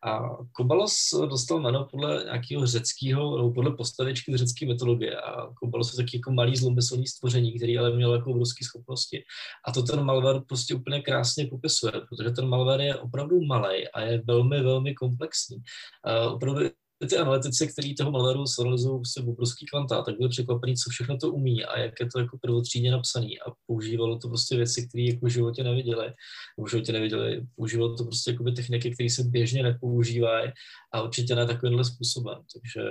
A 0.06 0.38
Kobalos 0.52 0.94
dostal 1.30 1.60
jméno 1.60 1.88
podle 1.92 2.24
nějakého 2.24 2.68
řeckého, 2.68 3.38
nebo 3.38 3.54
podle 3.54 3.76
postavičky 3.76 4.34
z 4.34 4.36
řecké 4.36 4.66
mytologie. 4.66 5.22
A 5.22 5.54
Kobalos 5.54 5.94
je 5.94 5.98
taky 5.98 6.18
jako 6.18 6.32
malý 6.32 6.56
zlomyslný 6.56 7.08
stvoření, 7.08 7.58
který 7.58 7.78
ale 7.78 7.96
měl 7.96 8.14
jako 8.14 8.32
obrovské 8.32 8.66
schopnosti. 8.66 9.24
A 9.68 9.72
to 9.72 9.84
ten 9.84 10.04
malware 10.04 10.42
prostě 10.48 10.76
úplně 10.76 11.02
krásně 11.02 11.48
popisuje, 11.48 11.92
protože 11.92 12.30
ten 12.30 12.50
malware 12.50 12.82
je 12.82 12.96
opravdu 12.96 13.42
malý 13.42 13.88
a 13.88 14.02
je 14.02 14.22
velmi, 14.26 14.62
velmi 14.62 14.94
komplexní. 14.94 15.58
A 16.04 16.30
opravdu 16.30 16.70
ty 17.08 17.18
analytici, 17.18 17.68
kteří 17.68 17.96
toho 17.96 18.12
malwareu 18.12 18.46
analyzují 18.60 18.98
prostě 19.00 19.22
obrovský 19.22 19.66
kvanta, 19.66 20.02
tak 20.02 20.18
byli 20.18 20.30
překvapení, 20.30 20.76
co 20.76 20.90
všechno 20.90 21.18
to 21.18 21.32
umí 21.32 21.66
a 21.66 21.80
jak 21.80 21.94
je 22.00 22.08
to 22.14 22.20
jako 22.20 22.38
prvotřídně 22.42 22.92
napsaný. 22.92 23.40
A 23.40 23.44
používalo 23.68 24.20
to 24.20 24.28
prostě 24.28 24.56
věci, 24.56 24.88
které 24.88 25.04
jako 25.04 25.26
v 25.26 25.30
životě 25.30 25.64
neviděli, 25.64 26.14
v 26.58 26.70
životě 26.70 26.92
neviděli, 26.92 27.46
používalo 27.56 27.96
to 27.96 28.04
prostě 28.04 28.32
jako 28.32 28.44
techniky, 28.52 28.92
které 28.92 29.10
se 29.10 29.24
běžně 29.24 29.64
nepoužívají 29.64 30.52
a 30.94 31.02
určitě 31.02 31.36
ne 31.36 31.46
takovýmhle 31.46 31.86
způsobem, 31.86 32.38
takže 32.54 32.82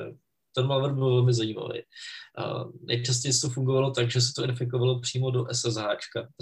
ten 0.55 0.67
malware 0.67 0.95
byl 0.95 1.15
velmi 1.15 1.35
zajímavý. 1.35 1.83
Nejčastěji 2.83 3.35
to 3.43 3.49
fungovalo 3.49 3.91
tak, 3.91 4.11
že 4.11 4.21
se 4.21 4.33
to 4.37 4.45
infikovalo 4.45 5.01
přímo 5.01 5.31
do 5.31 5.47
SSH. 5.53 5.83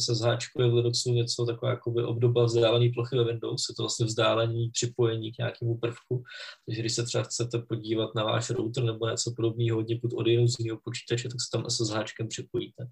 SSH 0.00 0.58
je 0.58 0.68
v 0.70 0.74
Linuxu 0.74 1.12
něco 1.12 1.46
takové 1.46 1.70
jakoby 1.70 2.04
obdoba 2.04 2.44
vzdálené 2.44 2.90
plochy 2.94 3.16
ve 3.16 3.24
Windows, 3.24 3.68
je 3.68 3.74
to 3.74 3.82
vlastně 3.82 4.06
vzdálení 4.06 4.70
připojení 4.70 5.32
k 5.32 5.38
nějakému 5.38 5.78
prvku. 5.78 6.22
Takže 6.66 6.80
když 6.80 6.94
se 6.94 7.02
třeba 7.02 7.24
chcete 7.24 7.58
podívat 7.58 8.14
na 8.14 8.24
váš 8.24 8.50
router 8.50 8.84
nebo 8.84 9.08
něco 9.08 9.32
podobného 9.36 9.76
hodně 9.76 9.98
pod 10.02 10.12
od 10.12 10.26
jiného 10.26 10.48
z 10.48 10.58
jiného 10.58 10.78
počítače, 10.84 11.28
tak 11.28 11.40
se 11.40 11.50
tam 11.52 11.70
SSH 11.70 12.28
připojíte. 12.28 12.86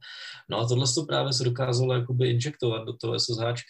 No 0.50 0.58
a 0.58 0.68
tohle 0.68 0.87
to 0.94 1.04
právě 1.04 1.32
se 1.32 1.44
dokázalo 1.44 1.94
jakoby 1.94 2.30
injektovat 2.30 2.84
do 2.84 2.92
toho 2.92 3.18
SSH 3.20 3.62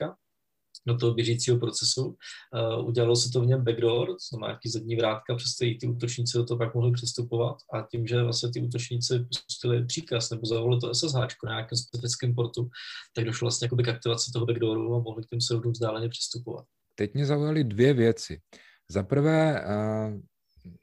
do 0.87 0.97
toho 0.97 1.14
běžícího 1.14 1.58
procesu. 1.58 2.04
Uh, 2.06 2.88
udělalo 2.88 3.16
se 3.16 3.30
to 3.30 3.40
v 3.40 3.47
něm 3.47 3.64
backdoor, 3.64 4.08
to 4.08 4.16
znamená 4.30 4.49
nějaký 4.49 4.68
zadní 4.68 4.97
vrátka, 4.97 5.35
přes 5.35 5.54
který 5.54 5.78
ty 5.78 5.87
útočníci 5.87 6.38
do 6.38 6.44
toho 6.44 6.58
pak 6.58 6.75
mohli 6.75 6.92
přistupovat 6.92 7.56
a 7.73 7.82
tím, 7.90 8.06
že 8.06 8.23
vlastně 8.23 8.50
ty 8.52 8.61
útočníci 8.61 9.26
pustili 9.47 9.85
příkaz 9.87 10.30
nebo 10.30 10.47
zavolili 10.47 10.80
to 10.80 10.94
SSH 10.94 11.14
na 11.44 11.52
nějakém 11.52 11.78
specifickém 11.78 12.35
portu, 12.35 12.68
tak 13.14 13.25
došlo 13.25 13.44
vlastně 13.44 13.68
k 13.68 13.88
aktivaci 13.88 14.30
toho 14.32 14.47
backdooru 14.47 14.94
a 14.94 14.99
mohli 14.99 15.25
k 15.25 15.28
těm 15.28 15.40
serverům 15.40 15.73
vzdáleně 15.73 16.08
přistupovat. 16.08 16.64
Teď 16.94 17.14
mě 17.14 17.26
zaujaly 17.26 17.64
dvě 17.64 17.94
věci. 17.94 18.40
Za 18.90 19.02
prvé, 19.02 19.64
uh, 19.64 20.20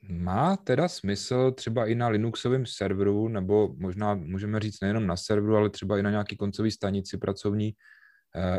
má 0.09 0.57
teda 0.57 0.87
smysl 0.87 1.51
třeba 1.51 1.85
i 1.85 1.95
na 1.95 2.07
Linuxovém 2.07 2.65
serveru, 2.65 3.27
nebo 3.27 3.75
možná 3.77 4.15
můžeme 4.15 4.59
říct 4.59 4.81
nejenom 4.81 5.07
na 5.07 5.17
serveru, 5.17 5.55
ale 5.55 5.69
třeba 5.69 5.99
i 5.99 6.03
na 6.03 6.09
nějaký 6.09 6.37
koncový 6.37 6.71
stanici 6.71 7.17
pracovní, 7.17 7.73
Eh, 7.73 7.94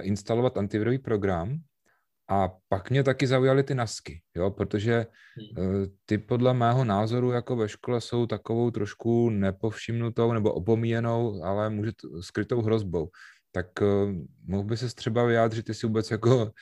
instalovat 0.01 0.57
antivirový 0.57 0.99
program 0.99 1.59
a 2.29 2.49
pak 2.69 2.91
mě 2.91 3.03
taky 3.03 3.27
zaujaly 3.27 3.63
ty 3.63 3.75
nasky, 3.75 4.23
jo, 4.37 4.51
protože 4.51 5.07
hmm. 5.37 5.85
eh, 5.85 5.87
ty 6.07 6.19
podle 6.19 6.55
mého 6.55 6.85
názoru 6.85 7.31
jako 7.31 7.57
ve 7.57 7.69
škole 7.69 8.01
jsou 8.01 8.27
takovou 8.27 8.71
trošku 8.71 9.31
nepovšimnutou 9.31 10.33
nebo 10.33 10.53
opomíjenou, 10.53 11.43
ale 11.45 11.71
může 11.71 11.93
t- 11.93 12.23
skrytou 12.23 12.63
hrozbou. 12.63 13.09
Tak 13.53 13.67
uh, 13.81 14.13
mohl 14.47 14.65
by 14.65 14.77
se 14.77 14.95
třeba 14.95 15.25
vyjádřit, 15.25 15.69
jestli 15.69 15.89
vůbec 15.89 16.11
jako 16.11 16.53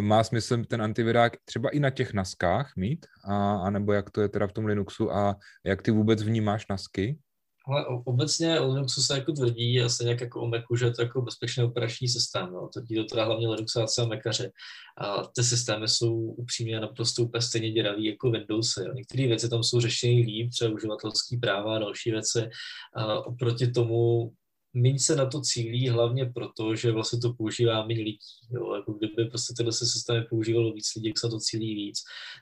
má 0.00 0.24
smysl 0.24 0.64
ten 0.64 0.82
antivirák 0.82 1.32
třeba 1.44 1.70
i 1.70 1.80
na 1.80 1.90
těch 1.90 2.14
naskách 2.14 2.72
mít, 2.76 3.06
a, 3.24 3.56
a 3.56 3.70
nebo 3.70 3.92
jak 3.92 4.10
to 4.10 4.20
je 4.20 4.28
teda 4.28 4.46
v 4.46 4.52
tom 4.52 4.66
Linuxu 4.66 5.12
a 5.12 5.36
jak 5.64 5.82
ty 5.82 5.90
vůbec 5.90 6.22
vnímáš 6.22 6.66
nasky? 6.66 7.18
Ale 7.66 7.86
obecně 8.04 8.60
o 8.60 8.74
Linuxu 8.74 9.02
se 9.02 9.14
jako 9.14 9.32
tvrdí, 9.32 9.80
asi 9.80 10.04
nějak 10.04 10.20
jako 10.20 10.40
o 10.40 10.48
Macu, 10.48 10.76
že 10.76 10.84
je 10.84 10.92
to 10.92 11.02
jako 11.02 11.22
bezpečný 11.22 11.64
operační 11.64 12.08
systém. 12.08 12.52
No. 12.52 12.68
Tvrdí 12.68 12.96
to 12.96 13.04
teda 13.04 13.24
hlavně 13.24 13.48
Linuxáci 13.48 14.00
a 14.00 14.04
Macaři. 14.04 14.50
A 14.98 15.26
ty 15.26 15.44
systémy 15.44 15.88
jsou 15.88 16.14
upřímně 16.14 16.80
naprosto 16.80 17.22
úplně 17.22 17.42
stejně 17.42 17.70
děravý 17.70 18.04
jako 18.04 18.30
Windowsy. 18.30 18.80
Některé 18.94 19.26
věci 19.26 19.48
tam 19.48 19.62
jsou 19.62 19.80
řešeny 19.80 20.12
líp, 20.12 20.50
třeba 20.50 20.74
uživatelský 20.74 21.36
práva 21.36 21.76
a 21.76 21.78
další 21.78 22.10
věci. 22.10 22.48
A 22.94 23.26
oproti 23.26 23.70
tomu 23.70 24.32
méně 24.74 24.98
se 24.98 25.16
na 25.16 25.26
to 25.26 25.40
cílí 25.40 25.88
hlavně 25.88 26.24
proto, 26.24 26.76
že 26.76 26.92
vlastně 26.92 27.18
to 27.18 27.32
používá 27.32 27.86
méně 27.86 28.02
lidí. 28.02 28.18
Jo? 28.50 28.74
Jako 28.74 28.92
kdyby 28.92 29.24
prostě 29.24 29.54
tyhle 29.56 29.72
systémy 29.72 30.24
používalo 30.30 30.72
víc 30.72 30.94
lidí, 30.96 31.08
jak 31.08 31.18
se 31.18 31.28
to 31.28 31.38
cílí 31.38 31.74
víc. 31.74 31.98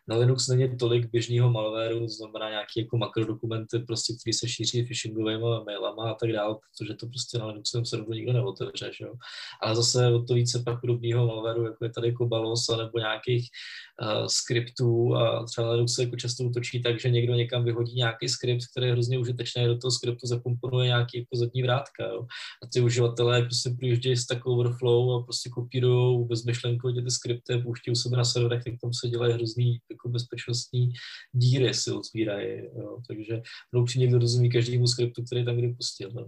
Na 0.08 0.16
Linux 0.16 0.48
není 0.48 0.76
tolik 0.76 1.10
běžného 1.10 1.50
malwareu, 1.50 2.00
to 2.00 2.08
znamená 2.08 2.50
nějaké 2.50 2.80
jako 2.80 2.96
makrodokumenty, 2.96 3.78
prostě, 3.78 4.14
které 4.20 4.34
se 4.34 4.48
šíří 4.48 4.86
phishingovými 4.86 5.44
mailama 5.66 6.10
a 6.10 6.14
tak 6.14 6.32
dále, 6.32 6.54
protože 6.54 6.94
to 6.94 7.06
prostě 7.06 7.38
na 7.38 7.46
Linuxovém 7.46 7.86
serveru 7.86 8.12
nikdo 8.12 8.32
neotevře. 8.32 8.90
Že 8.98 9.04
jo? 9.04 9.12
Ale 9.62 9.76
zase 9.76 10.06
o 10.06 10.22
to 10.22 10.34
více 10.34 10.62
pak 10.64 10.80
podobného 10.80 11.26
malwareu, 11.26 11.64
jako 11.64 11.84
je 11.84 11.90
tady 11.90 12.12
Kobalos, 12.12 12.68
nebo 12.68 12.98
nějakých 12.98 13.48
uh, 14.02 14.26
skriptů 14.26 15.14
a 15.14 15.44
třeba 15.44 15.72
Linux 15.72 15.94
se 15.94 16.02
jako 16.02 16.16
často 16.16 16.44
útočí 16.44 16.82
tak, 16.82 17.00
že 17.00 17.10
někdo 17.10 17.34
někam 17.34 17.64
vyhodí 17.64 17.94
nějaký 17.94 18.28
skript, 18.28 18.66
který 18.70 18.86
je 18.86 18.92
hrozně 18.92 19.18
užitečný, 19.18 19.66
do 19.66 19.78
toho 19.78 19.90
skriptu 19.90 20.26
zakomponuje 20.26 20.86
nějaký 20.86 21.18
jako 21.18 21.36
zadní 21.36 21.62
vrátka. 21.62 22.04
Jo? 22.04 22.19
A 22.62 22.66
ty 22.72 22.80
uživatelé 22.80 23.42
prostě 23.42 23.70
přijíždějí 23.78 24.16
s 24.16 24.26
takovou 24.26 24.60
Overflow 24.60 25.12
a 25.12 25.22
prostě 25.22 25.50
kopírují 25.50 26.26
bezmyšlenkově 26.28 27.02
ty 27.02 27.10
skripty, 27.10 27.58
pouštějí 27.58 27.96
sebe 27.96 28.16
na 28.16 28.24
serverech, 28.24 28.64
tak 28.64 28.74
tam 28.82 28.92
se 28.92 29.08
dělají 29.08 29.34
hrozný 29.34 29.78
jako 29.90 30.08
bezpečnostní 30.08 30.92
díry 31.32 31.74
si 31.74 31.90
otvírají. 31.90 32.62
Jo? 32.78 32.98
Takže 33.08 33.42
no, 33.72 33.84
někdo 33.96 34.18
rozumí 34.18 34.50
každému 34.50 34.86
skriptu, 34.86 35.22
který 35.24 35.44
tam 35.44 35.56
kdy 35.56 35.74
pustil. 35.74 36.10
Jo? 36.14 36.26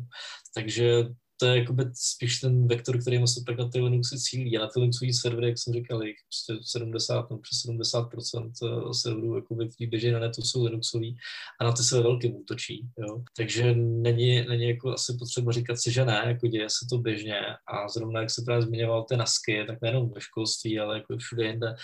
Takže 0.55 1.05
to 1.43 1.47
je 1.47 1.59
jakoby 1.59 1.85
spíš 1.95 2.41
ten 2.41 2.69
vektor, 2.69 3.01
který 3.01 3.27
se 3.27 3.43
pak 3.47 3.59
na 3.59 3.69
ty 3.69 3.81
Linuxy 3.81 4.19
cílí. 4.19 4.59
A 4.59 4.61
na 4.61 4.67
ty 4.67 4.81
Linuxový 4.81 5.13
servery, 5.13 5.49
jak 5.49 5.59
jsem 5.59 5.75
říkal, 5.75 6.03
jich 6.03 6.17
prostě 6.29 6.65
70, 6.71 7.31
no, 7.31 7.39
přes 7.39 7.59
70% 7.59 8.51
eh, 8.63 8.95
serverů, 8.95 9.37
jakoby, 9.37 9.69
který 9.69 9.91
běží 9.91 10.11
na 10.11 10.19
netu, 10.19 10.43
jsou 10.43 10.65
Linuxový 10.65 11.17
a 11.61 11.65
na 11.65 11.73
ty 11.73 11.83
se 11.83 11.97
ve 11.97 12.03
velkém 12.03 12.35
útočí. 12.35 12.89
Jo. 12.99 13.23
Takže 13.37 13.75
není, 13.75 14.45
není 14.49 14.69
jako 14.69 14.93
asi 14.93 15.17
potřeba 15.19 15.53
říkat 15.53 15.77
si, 15.79 15.93
že 15.93 16.05
ne, 16.05 16.23
jako 16.27 16.47
děje 16.47 16.71
se 16.71 16.87
to 16.91 16.99
běžně 16.99 17.41
a 17.75 17.89
zrovna 17.89 18.21
jak 18.21 18.31
se 18.31 18.43
právě 18.47 18.63
zmiňoval 18.63 19.05
ty 19.05 19.17
nasky, 19.17 19.65
tak 19.67 19.79
nejenom 19.83 20.11
ve 20.15 20.21
školství, 20.21 20.79
ale 20.79 20.97
jako 20.97 21.17
všude 21.17 21.47
jinde. 21.47 21.75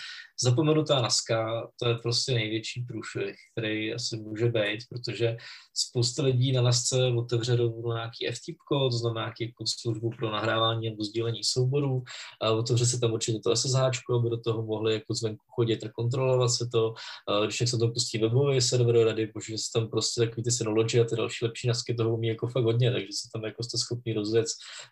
Zapomenutá 0.43 1.01
naska, 1.01 1.67
to 1.79 1.89
je 1.89 1.95
prostě 1.95 2.33
největší 2.33 2.81
průšvih, 2.81 3.35
který 3.51 3.93
asi 3.93 4.17
může 4.17 4.45
být, 4.45 4.79
protože 4.89 5.37
spousta 5.73 6.23
lidí 6.23 6.51
na 6.51 6.61
nasce 6.61 7.05
otevře 7.05 7.55
rovnou 7.55 7.93
nějaký 7.93 8.27
FTP, 8.31 8.69
to 8.69 8.97
znamená 8.97 9.25
nějaký 9.25 9.48
jako 9.49 9.63
službu 9.81 10.09
pro 10.09 10.31
nahrávání 10.31 10.89
nebo 10.89 11.03
sdílení 11.03 11.43
souborů. 11.43 12.03
A 12.41 12.51
otevře 12.51 12.85
se 12.85 12.99
tam 12.99 13.13
určitě 13.13 13.39
to 13.39 13.55
SSH, 13.55 13.79
aby 14.19 14.29
do 14.29 14.39
toho 14.39 14.63
mohli 14.63 14.93
jako 14.93 15.13
zvenku 15.13 15.45
chodit 15.47 15.83
a 15.83 15.89
kontrolovat 15.89 16.51
se 16.51 16.69
to. 16.71 16.93
A 17.27 17.45
když 17.45 17.57
se 17.69 17.77
to 17.77 17.87
pustí 17.87 18.17
webový 18.17 18.61
server, 18.61 19.05
rady, 19.05 19.31
bože, 19.33 19.57
se 19.57 19.71
tam 19.73 19.87
prostě 19.87 20.21
takový 20.21 20.43
ty 20.43 20.51
Synology 20.51 20.99
a 20.99 21.03
ty 21.03 21.15
další 21.15 21.45
lepší 21.45 21.67
nasky 21.67 21.93
toho 21.93 22.13
umí 22.13 22.27
jako 22.27 22.47
fakt 22.47 22.63
hodně, 22.63 22.91
takže 22.91 23.07
se 23.11 23.29
tam 23.33 23.43
jako 23.43 23.63
jste 23.63 23.77
schopni 23.77 24.13
rozjet 24.13 24.47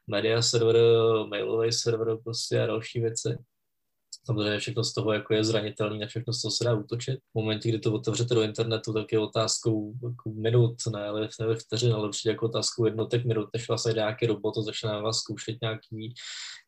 media 0.07 0.41
server, 0.41 0.77
mailový 1.29 1.71
server 1.71 2.17
prostě 2.23 2.61
a 2.61 2.65
další 2.65 2.99
věci. 2.99 3.37
Samozřejmě 4.27 4.59
všechno 4.59 4.83
z 4.83 4.93
toho 4.93 5.13
jako 5.13 5.33
je 5.33 5.43
zranitelný, 5.43 5.99
na 5.99 6.07
všechno 6.07 6.33
z 6.33 6.41
toho 6.41 6.51
se 6.51 6.63
dá 6.63 6.73
útočit. 6.73 7.19
V 7.19 7.35
momentě, 7.35 7.69
kdy 7.69 7.79
to 7.79 7.93
otevřete 7.93 8.35
do 8.35 8.41
internetu, 8.41 8.93
tak 8.93 9.11
je 9.11 9.19
otázkou 9.19 9.93
jako 10.03 10.29
minut, 10.29 10.75
ne, 10.93 11.07
ale 11.07 11.21
ne 11.21 11.55
vteřin, 11.55 11.93
ale 11.93 12.07
určitě 12.07 12.29
jako 12.29 12.45
otázkou 12.45 12.85
jednotek 12.85 13.25
minut, 13.25 13.49
než 13.53 13.69
vás 13.69 13.85
jde 13.85 13.93
nějaký 13.93 14.25
robot 14.25 14.57
a 14.57 14.61
začne 14.61 15.01
vás 15.01 15.17
zkoušet 15.17 15.57
nějaký, 15.61 16.13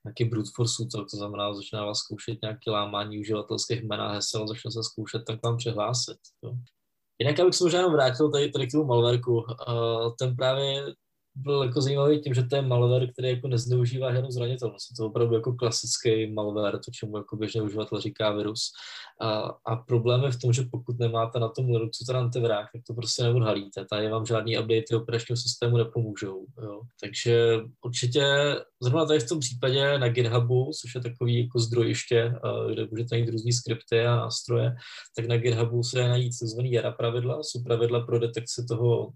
nějaký 0.05 0.25
brute 0.25 0.49
force 0.55 0.83
útok, 0.83 1.07
to 1.11 1.17
znamená, 1.17 1.53
začne 1.53 1.81
vás 1.81 1.97
zkoušet 1.97 2.37
nějaké 2.43 2.71
lámání 2.71 3.19
uživatelských 3.19 3.83
jmen 3.83 4.01
a 4.01 4.11
hesel, 4.11 4.47
začne 4.47 4.71
se 4.71 4.83
zkoušet, 4.83 5.23
tak 5.27 5.39
vám 5.43 5.57
přihlásit. 5.57 6.17
Jo. 6.43 6.53
Jinak, 7.19 7.39
abych 7.39 7.55
se 7.55 7.63
možná 7.63 7.87
vrátil 7.87 8.31
tady, 8.31 8.51
tady 8.51 8.67
k 8.67 8.71
tomu 8.71 8.85
malverku, 8.85 9.33
uh, 9.33 9.45
ten 10.19 10.35
právě 10.35 10.83
byl 11.41 11.63
jako 11.63 11.81
zajímavý 11.81 12.22
tím, 12.22 12.34
že 12.34 12.43
to 12.43 12.55
je 12.55 12.62
malware, 12.62 13.12
který 13.12 13.29
jako 13.29 13.48
nezneužívá 13.48 14.13
žádnou 14.13 14.31
zranitelnost. 14.31 14.91
Je 14.91 14.96
to 14.98 15.05
opravdu 15.05 15.36
jako 15.36 15.53
klasický 15.53 16.34
malware, 16.34 16.79
to 16.79 16.91
čemu 16.91 17.17
jako 17.17 17.36
běžný 17.36 17.62
uživatel 17.62 18.01
říká 18.01 18.31
virus. 18.31 18.62
A, 19.22 19.39
a 19.65 19.75
problém 19.75 20.24
je 20.24 20.31
v 20.31 20.39
tom, 20.39 20.53
že 20.53 20.63
pokud 20.72 21.00
nemáte 21.00 21.39
na 21.39 21.50
tom 21.50 21.69
Linuxu 21.69 22.05
ten 22.05 22.17
antivrák, 22.17 22.67
tak 22.74 22.81
to 22.88 22.93
prostě 22.93 23.24
neodhalíte. 23.24 23.86
Tady 23.86 24.10
vám 24.10 24.25
žádný 24.25 24.58
update 24.58 24.96
operačního 24.96 25.38
systému 25.38 25.77
nepomůžou. 25.77 26.46
Jo. 26.63 26.81
Takže 27.01 27.60
určitě 27.86 28.25
zrovna 28.81 29.05
tady 29.05 29.19
v 29.19 29.29
tom 29.29 29.39
případě 29.39 30.00
na 30.00 30.10
GitHubu, 30.10 30.72
což 30.81 30.96
je 30.96 31.01
takový 31.01 31.43
jako 31.43 31.60
zdrojiště, 31.60 32.34
kde 32.72 32.88
můžete 32.91 33.15
najít 33.15 33.29
různé 33.29 33.51
skripty 33.51 34.05
a 34.05 34.15
nástroje, 34.15 34.75
tak 35.15 35.25
na 35.27 35.38
GitHubu 35.38 35.84
se 35.84 36.08
najít 36.08 36.29
tzv. 36.29 36.60
JARA 36.63 36.91
pravidla, 36.91 37.43
jsou 37.43 37.63
pravidla 37.63 38.00
pro 38.00 38.19
detekci 38.19 38.65
toho 38.65 39.10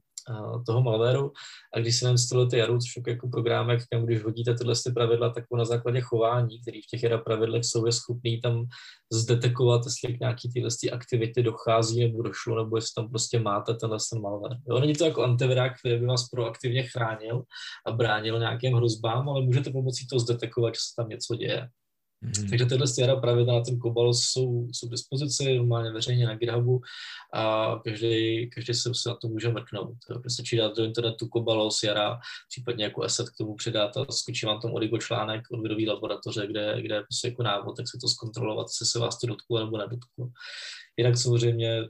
toho 0.66 0.82
malwareu 0.82 1.32
a 1.74 1.80
když 1.80 2.00
si 2.00 2.06
nainstalujete 2.06 2.58
Jaru, 2.58 2.78
což 2.78 3.04
jako 3.08 3.28
programek, 3.28 3.80
kam 3.92 4.06
když 4.06 4.24
hodíte 4.24 4.54
tyhle 4.54 4.74
ty 4.76 4.92
pravidla, 4.92 5.30
tak 5.30 5.44
na 5.58 5.66
základě 5.66 6.02
chování, 6.02 6.62
který 6.62 6.82
v 6.82 6.86
těch 6.86 7.04
Jara 7.04 7.18
pravidlech 7.18 7.64
jsou, 7.64 7.86
je 7.86 7.92
schopný 7.92 8.42
tam 8.42 8.66
zdetekovat, 9.14 9.82
jestli 9.86 10.18
k 10.18 10.20
nějaký 10.20 10.50
tyhle 10.50 10.70
aktivity 10.92 11.44
dochází 11.44 12.08
nebo 12.08 12.22
došlo, 12.22 12.64
nebo 12.64 12.78
jestli 12.78 12.94
tam 12.96 13.10
prostě 13.10 13.40
máte 13.40 13.74
tenhle 13.74 13.98
ten 14.12 14.22
malware. 14.22 14.58
Jo, 14.70 14.80
není 14.80 14.94
to 14.94 15.06
jako 15.06 15.24
antivirák, 15.24 15.80
který 15.80 16.00
by 16.00 16.06
vás 16.06 16.30
proaktivně 16.30 16.84
chránil 16.84 17.44
a 17.88 17.92
bránil 17.92 18.40
nějakým 18.40 18.74
hrozbám, 18.76 19.30
ale 19.30 19.42
můžete 19.42 19.72
pomocí 19.72 20.08
toho 20.08 20.20
zdetekovat, 20.20 20.74
že 20.74 20.80
se 20.80 20.96
tam 20.98 21.10
něco 21.10 21.36
děje. 21.36 21.70
Mm-hmm. 22.24 22.50
Takže 22.50 22.66
tyhle 22.66 22.88
stěra 22.88 23.16
pravidla 23.16 23.54
na 23.54 23.62
ten 23.62 23.80
Cobalt 23.80 24.16
jsou, 24.16 24.68
jsou 24.72 24.88
k 24.88 24.92
dispozici 24.92 25.58
normálně 25.58 25.92
veřejně 25.92 26.26
na 26.26 26.36
GitHubu 26.36 26.82
a 27.34 27.76
každý, 27.84 28.50
každý 28.50 28.74
se 28.74 28.90
na 29.08 29.16
to 29.16 29.28
může 29.28 29.50
mrknout. 29.50 29.98
Stačí 30.28 30.58
dát 30.58 30.78
do 30.78 30.84
internetu 30.84 31.28
Cobalt, 31.34 31.74
Jara, 31.84 32.20
případně 32.50 32.84
jako 32.84 33.04
asset 33.04 33.30
k 33.30 33.38
tomu 33.38 33.56
přidat 33.56 33.98
a 33.98 34.12
skočí 34.12 34.46
vám 34.46 34.62
tam 34.62 34.74
Origo 34.74 34.98
článek 34.98 35.42
od 35.52 35.62
videové 35.62 35.94
laboratoře, 35.94 36.48
kde, 36.48 36.82
kde 36.82 36.96
je 36.96 37.02
prostě 37.02 37.28
jako 37.28 37.44
návod, 37.44 37.78
tak 37.78 37.86
se 37.90 37.98
to 38.02 38.08
zkontrolovat, 38.08 38.68
jestli 38.70 38.86
se 38.86 39.00
vás 39.00 39.20
to 39.20 39.28
dotklo 39.28 39.60
nebo 39.60 39.78
nedotklo. 39.78 40.30
Jinak 40.98 41.18
samozřejmě 41.18 41.84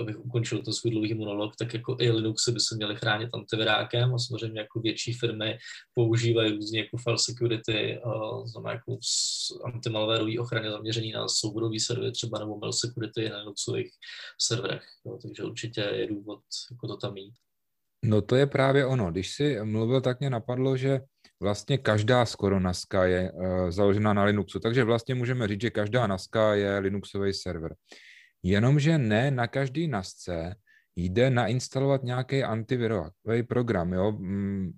abych 0.00 0.24
ukončil 0.24 0.62
ten 0.62 0.74
svůj 0.74 0.90
dlouhý 0.90 1.14
monolog, 1.14 1.52
tak 1.58 1.74
jako 1.74 1.96
i 2.00 2.10
Linuxy 2.10 2.52
by 2.52 2.60
se 2.60 2.76
měly 2.76 2.96
chránit 2.96 3.28
antivirákem 3.34 4.14
a 4.14 4.18
samozřejmě 4.18 4.60
jako 4.60 4.80
větší 4.80 5.12
firmy 5.12 5.58
používají 5.94 6.52
různě 6.52 6.80
jako 6.80 6.96
file 6.96 7.18
security, 7.18 8.00
uh, 8.04 8.46
znamená 8.46 8.72
jako 8.72 8.98
antimalwareový 9.64 10.38
ochrany 10.38 10.70
zaměřený 10.70 11.12
na 11.12 11.28
souborový 11.28 11.80
servery 11.80 12.12
třeba 12.12 12.38
nebo 12.38 12.58
mail 12.58 12.72
security 12.72 13.28
na 13.28 13.38
Linuxových 13.38 13.90
serverech. 14.40 14.82
Jo, 15.06 15.18
takže 15.22 15.42
určitě 15.42 15.80
je 15.80 16.06
důvod 16.06 16.40
jako 16.70 16.86
to 16.86 16.96
tam 16.96 17.14
mít. 17.14 17.34
No 18.04 18.22
to 18.22 18.36
je 18.36 18.46
právě 18.46 18.86
ono. 18.86 19.10
Když 19.10 19.34
si 19.34 19.58
mluvil, 19.64 20.00
tak 20.00 20.20
mě 20.20 20.30
napadlo, 20.30 20.76
že 20.76 21.00
vlastně 21.40 21.78
každá 21.78 22.26
skoro 22.26 22.60
NASCA 22.60 23.04
je 23.04 23.32
uh, 23.32 23.70
založena 23.70 24.12
na 24.12 24.24
Linuxu, 24.24 24.60
takže 24.60 24.84
vlastně 24.84 25.14
můžeme 25.14 25.48
říct, 25.48 25.60
že 25.60 25.70
každá 25.70 26.06
NASCA 26.06 26.54
je 26.54 26.78
Linuxový 26.78 27.34
server. 27.34 27.74
Jenomže 28.42 28.98
ne 28.98 29.30
na 29.30 29.46
každý 29.46 29.88
NASce 29.88 30.54
jde 30.96 31.30
nainstalovat 31.30 32.02
nějaký 32.02 32.42
antivirový 32.44 33.42
program. 33.48 33.92
Jo? 33.92 34.12
Mm, 34.12 34.72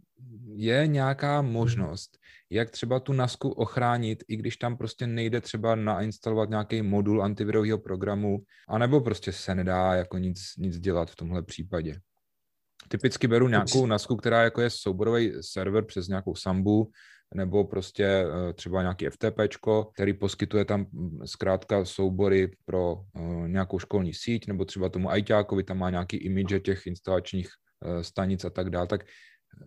je 0.54 0.86
nějaká 0.86 1.42
možnost, 1.42 2.18
jak 2.50 2.70
třeba 2.70 3.00
tu 3.00 3.12
NASku 3.12 3.48
ochránit, 3.48 4.24
i 4.28 4.36
když 4.36 4.56
tam 4.56 4.76
prostě 4.76 5.06
nejde 5.06 5.40
třeba 5.40 5.74
nainstalovat 5.74 6.50
nějaký 6.50 6.82
modul 6.82 7.22
antivirového 7.22 7.78
programu, 7.78 8.38
anebo 8.68 9.00
prostě 9.00 9.32
se 9.32 9.54
nedá 9.54 9.94
jako 9.94 10.18
nic, 10.18 10.40
nic 10.58 10.78
dělat 10.78 11.10
v 11.10 11.16
tomhle 11.16 11.42
případě. 11.42 12.00
Typicky 12.88 13.28
beru 13.28 13.48
nějakou 13.48 13.86
NASku, 13.86 14.16
která 14.16 14.42
jako 14.42 14.60
je 14.60 14.70
souborový 14.70 15.32
server 15.40 15.84
přes 15.84 16.08
nějakou 16.08 16.34
Sambu, 16.34 16.90
nebo 17.34 17.64
prostě 17.64 18.04
eh, 18.04 18.52
třeba 18.52 18.82
nějaký 18.82 19.06
FTP, 19.06 19.40
který 19.94 20.12
poskytuje 20.12 20.64
tam 20.64 20.86
hm, 20.92 21.18
zkrátka 21.24 21.84
soubory 21.84 22.50
pro 22.64 22.96
eh, 23.16 23.48
nějakou 23.48 23.78
školní 23.78 24.14
síť, 24.14 24.46
nebo 24.46 24.64
třeba 24.64 24.88
tomu 24.88 25.16
ITákovi 25.16 25.64
tam 25.64 25.78
má 25.78 25.90
nějaký 25.90 26.16
image 26.16 26.60
těch 26.60 26.86
instalačních 26.86 27.48
eh, 27.84 28.04
stanic 28.04 28.44
a 28.44 28.50
tak 28.50 28.70
dále, 28.70 28.86
tak 28.86 29.04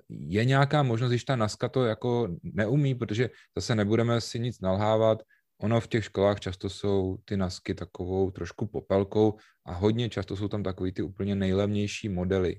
je 0.10 0.46
nějaká 0.46 0.84
možnost, 0.84 1.12
když 1.12 1.24
ta 1.24 1.36
NASka 1.36 1.70
to 1.70 1.86
jako 1.86 2.28
neumí, 2.44 2.96
protože 2.96 3.30
zase 3.58 3.76
nebudeme 3.76 4.22
si 4.22 4.40
nic 4.40 4.62
nalhávat, 4.62 5.24
ono 5.62 5.82
v 5.82 5.88
těch 5.88 6.04
školách 6.04 6.40
často 6.40 6.70
jsou 6.70 7.18
ty 7.26 7.38
NASky 7.38 7.76
takovou 7.76 8.32
trošku 8.32 8.68
popelkou 8.68 9.38
a 9.66 9.74
hodně 9.74 10.10
často 10.10 10.36
jsou 10.36 10.48
tam 10.48 10.64
takový 10.64 10.92
ty 10.92 11.02
úplně 11.02 11.36
nejlevnější 11.36 12.10
modely, 12.10 12.56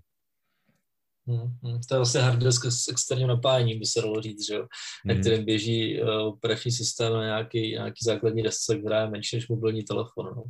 Hmm, 1.29 1.57
hmm. 1.63 1.81
To 1.89 1.95
je 1.95 1.99
vlastně 1.99 2.21
harddisk 2.21 2.65
s 2.65 2.89
externím 2.89 3.29
napájením, 3.29 3.79
by 3.79 3.87
se 3.87 4.01
dalo 4.01 4.21
říct, 4.21 4.47
že 4.47 4.55
jo? 4.55 4.67
Hmm. 5.05 5.15
na 5.17 5.21
kterém 5.21 5.45
běží 5.45 6.03
uh, 6.03 6.09
operační 6.09 6.73
systém 6.73 7.13
na 7.13 7.25
nějaký, 7.25 7.71
nějaký 7.71 7.99
základní 8.05 8.43
desce, 8.43 8.79
která 8.79 9.01
je 9.01 9.11
menší 9.11 9.37
než 9.37 9.49
mobilní 9.49 9.83
telefon. 9.83 10.27
No. 10.37 10.43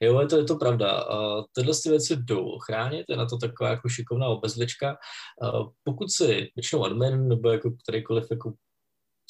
Jo, 0.00 0.20
je 0.20 0.26
to, 0.26 0.36
je 0.36 0.44
to 0.44 0.56
pravda. 0.56 1.04
Uh, 1.04 1.44
tyhle 1.54 1.74
ty 1.82 1.88
věci 1.88 2.16
jdou 2.16 2.58
chránit, 2.58 3.04
je 3.08 3.16
na 3.16 3.26
to 3.26 3.36
taková 3.36 3.70
jako 3.70 3.88
šikovná 3.88 4.26
obezlička. 4.26 4.96
Uh, 5.42 5.68
pokud 5.84 6.10
si 6.10 6.50
většinou 6.56 6.84
admin 6.84 7.28
nebo 7.28 7.50
jako 7.50 7.70
kterýkoliv 7.70 8.26
jako 8.30 8.52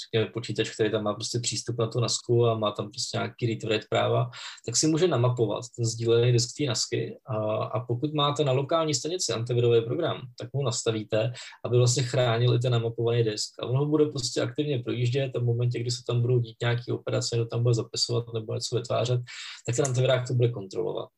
řekněme, 0.06 0.32
počítač, 0.32 0.70
který 0.70 0.90
tam 0.90 1.02
má 1.02 1.14
prostě 1.14 1.38
přístup 1.38 1.78
na 1.78 1.86
tu 1.86 2.00
NASku 2.00 2.46
a 2.46 2.58
má 2.58 2.70
tam 2.70 2.90
prostě 2.90 3.18
nějaký 3.18 3.58
read 3.68 3.82
práva, 3.90 4.30
tak 4.66 4.76
si 4.76 4.86
může 4.86 5.08
namapovat 5.08 5.64
ten 5.76 5.84
sdílený 5.84 6.32
disk 6.32 6.56
té 6.58 6.64
NASky 6.64 7.18
a, 7.26 7.36
a 7.64 7.80
pokud 7.80 8.14
máte 8.14 8.44
na 8.44 8.52
lokální 8.52 8.94
stanici 8.94 9.32
antivirový 9.32 9.82
program, 9.82 10.20
tak 10.38 10.48
mu 10.52 10.62
nastavíte, 10.62 11.32
aby 11.64 11.78
vlastně 11.78 12.02
chránil 12.02 12.54
i 12.54 12.58
ten 12.58 12.72
namapovaný 12.72 13.24
disk. 13.24 13.54
A 13.60 13.66
on 13.66 13.76
ho 13.76 13.86
bude 13.86 14.06
prostě 14.06 14.40
aktivně 14.40 14.78
projíždět 14.78 15.36
a 15.36 15.38
v 15.38 15.44
momentě, 15.44 15.80
kdy 15.80 15.90
se 15.90 16.02
tam 16.06 16.20
budou 16.20 16.38
dít 16.38 16.56
nějaké 16.60 16.92
operace, 16.92 17.36
kdo 17.36 17.46
tam 17.46 17.62
bude 17.62 17.74
zapisovat 17.74 18.24
nebo 18.34 18.54
něco 18.54 18.76
vytvářet, 18.76 19.20
tak 19.66 19.76
ten 19.76 19.84
antivirák 19.84 20.28
to 20.28 20.34
bude 20.34 20.48
kontrolovat 20.48 21.08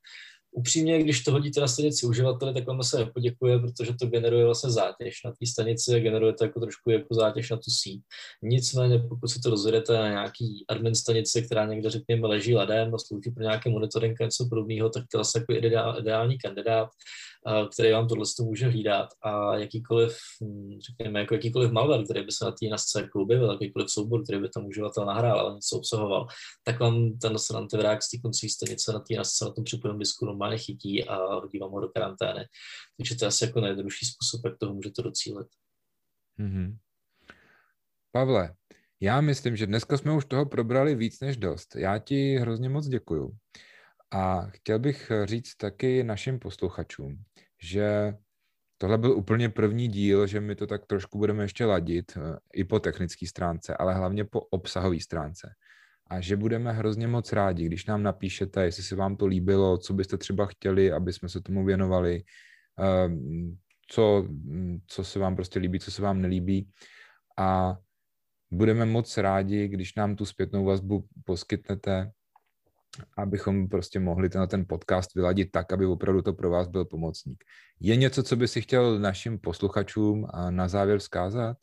upřímně, 0.55 1.03
když 1.03 1.25
to 1.25 1.33
hodíte 1.33 1.61
na 1.61 1.69
stanici 1.69 2.07
uživateli, 2.07 2.55
tak 2.55 2.67
vám 2.67 2.83
se 2.83 2.99
nepoděkuje, 2.99 3.59
protože 3.59 3.93
to 4.01 4.07
generuje 4.07 4.45
vlastně 4.45 4.71
zátěž 4.71 5.21
na 5.25 5.31
té 5.31 5.47
stanici 5.47 5.95
a 5.95 5.99
generuje 5.99 6.33
to 6.33 6.45
jako 6.45 6.61
trošku 6.61 6.91
jako 6.91 7.15
zátěž 7.15 7.51
na 7.51 7.57
tu 7.57 7.71
síť. 7.71 8.03
Nicméně, 8.43 8.99
pokud 8.99 9.29
si 9.29 9.41
to 9.41 9.51
rozvedete 9.51 9.93
na 9.93 10.09
nějaký 10.09 10.65
admin 10.69 10.95
stanici, 10.95 11.43
která 11.43 11.67
někde, 11.67 11.91
řekněme, 11.91 12.27
leží 12.27 12.55
ladem 12.55 12.95
a 12.95 12.99
slouží 12.99 13.31
pro 13.31 13.43
nějaký 13.43 13.71
monitoring 13.71 14.21
a 14.21 14.25
něco 14.25 14.47
podobného, 14.49 14.91
tak 14.91 15.03
to 15.03 15.17
je 15.17 15.19
vlastně 15.19 15.41
jako 15.41 15.67
ideální 15.99 16.39
kandidát 16.39 16.89
který 17.73 17.93
vám 17.93 18.09
tohle 18.09 18.25
může 18.41 18.67
hlídat 18.67 19.09
a 19.23 19.57
jakýkoliv, 19.57 20.17
hm, 20.43 20.79
řekněme, 20.87 21.21
jako 21.21 21.35
jakýkoliv 21.35 21.71
malware, 21.71 22.05
který 22.05 22.25
by 22.25 22.33
se 22.33 22.45
na 22.45 22.51
té 22.51 22.67
nasce 22.71 23.01
jako 23.01 23.23
objevil, 23.23 23.51
jakýkoliv 23.53 23.91
soubor, 23.91 24.23
který 24.23 24.41
by 24.41 24.49
tam 24.49 24.67
uživatel 24.67 25.07
nahrál, 25.07 25.41
ale 25.41 25.55
něco 25.55 25.77
obsahoval, 25.77 26.27
tak 26.65 26.81
vám 26.81 27.19
ten 27.19 27.37
antivirák 27.55 28.03
z 28.03 28.11
té 28.11 28.19
koncí 28.19 28.49
stanice 28.49 28.93
na 28.93 28.99
té 28.99 29.15
nasce 29.15 29.45
na 29.45 29.51
tom 29.51 29.65
připojeném 29.65 29.99
disku 29.99 30.27
normálně 30.45 30.59
chytí 30.59 31.05
a 31.05 31.35
hodí 31.35 31.59
vám 31.59 31.71
ho 31.71 31.81
do 31.81 31.89
karantény. 31.89 32.45
Takže 32.97 33.17
to 33.17 33.25
je 33.25 33.29
asi 33.29 33.45
jako 33.45 33.61
nejjednodušší 33.61 34.07
způsob, 34.07 34.45
jak 34.45 34.59
toho 34.59 34.75
můžete 34.75 35.03
docílit. 35.03 35.47
Mm-hmm. 36.39 36.77
Pavle, 38.13 38.55
já 39.01 39.21
myslím, 39.21 39.57
že 39.57 39.67
dneska 39.67 39.97
jsme 39.97 40.13
už 40.13 40.25
toho 40.25 40.47
probrali 40.47 40.95
víc 40.95 41.21
než 41.21 41.37
dost. 41.37 41.77
Já 41.77 41.99
ti 41.99 42.37
hrozně 42.37 42.69
moc 42.69 42.87
děkuju. 42.87 43.37
A 44.11 44.47
chtěl 44.47 44.79
bych 44.79 45.13
říct 45.25 45.55
taky 45.55 46.05
našim 46.05 46.39
posluchačům, 46.39 47.25
že 47.63 48.15
tohle 48.79 48.99
byl 48.99 49.17
úplně 49.17 49.49
první 49.49 49.89
díl, 49.89 50.27
že 50.27 50.41
my 50.41 50.55
to 50.55 50.67
tak 50.67 50.87
trošku 50.87 51.19
budeme 51.19 51.45
ještě 51.45 51.65
ladit 51.65 52.13
eh, 52.17 52.39
i 52.55 52.65
po 52.65 52.81
technické 52.81 53.27
stránce, 53.27 53.77
ale 53.77 53.95
hlavně 53.95 54.25
po 54.25 54.41
obsahové 54.41 55.01
stránce. 55.01 55.55
A 56.07 56.21
že 56.21 56.37
budeme 56.37 56.73
hrozně 56.73 57.09
moc 57.09 57.33
rádi, 57.33 57.67
když 57.67 57.87
nám 57.87 58.03
napíšete, 58.03 58.65
jestli 58.65 58.83
se 58.83 58.97
vám 58.97 59.17
to 59.17 59.27
líbilo, 59.27 59.79
co 59.79 59.95
byste 59.95 60.19
třeba 60.19 60.47
chtěli, 60.47 60.93
aby 60.93 61.13
jsme 61.13 61.29
se 61.29 61.41
tomu 61.41 61.65
věnovali, 61.65 62.23
ehm, 62.79 63.57
co, 63.89 64.29
co 64.87 65.05
se 65.05 65.19
vám 65.19 65.37
prostě 65.37 65.59
líbí, 65.59 65.81
co 65.81 65.91
se 65.91 66.03
vám 66.03 66.21
nelíbí. 66.21 66.71
A 67.39 67.77
budeme 68.51 68.85
moc 68.85 69.17
rádi, 69.17 69.69
když 69.69 69.95
nám 69.95 70.17
tu 70.17 70.25
zpětnou 70.25 70.65
vazbu 70.65 71.07
poskytnete, 71.25 72.11
abychom 73.19 73.69
prostě 73.69 74.01
mohli 74.01 74.29
ten, 74.29 74.49
ten 74.49 74.65
podcast 74.69 75.15
vyladit 75.15 75.51
tak, 75.51 75.73
aby 75.73 75.87
opravdu 75.87 76.23
to 76.23 76.33
pro 76.33 76.51
vás 76.51 76.69
byl 76.69 76.85
pomocník. 76.85 77.45
Je 77.81 77.97
něco, 77.97 78.23
co 78.23 78.37
by 78.37 78.49
si 78.49 78.61
chtěl 78.61 78.99
našim 78.99 79.39
posluchačům 79.39 80.27
na 80.51 80.69
závěr 80.69 80.99
vzkázat? 80.99 81.57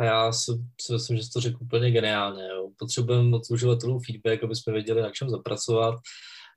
A 0.00 0.04
já 0.04 0.32
si, 0.32 0.52
si 0.80 0.92
myslím, 0.92 1.16
že 1.16 1.22
jsi 1.22 1.30
to 1.30 1.40
řekl 1.40 1.58
úplně 1.60 1.90
geniálně. 1.90 2.48
Potřebujeme 2.78 3.36
od 3.36 3.42
uživatelů 3.50 4.00
feedback, 4.00 4.44
aby 4.44 4.56
jsme 4.56 4.72
věděli, 4.72 5.02
na 5.02 5.10
čem 5.10 5.30
zapracovat 5.30 5.94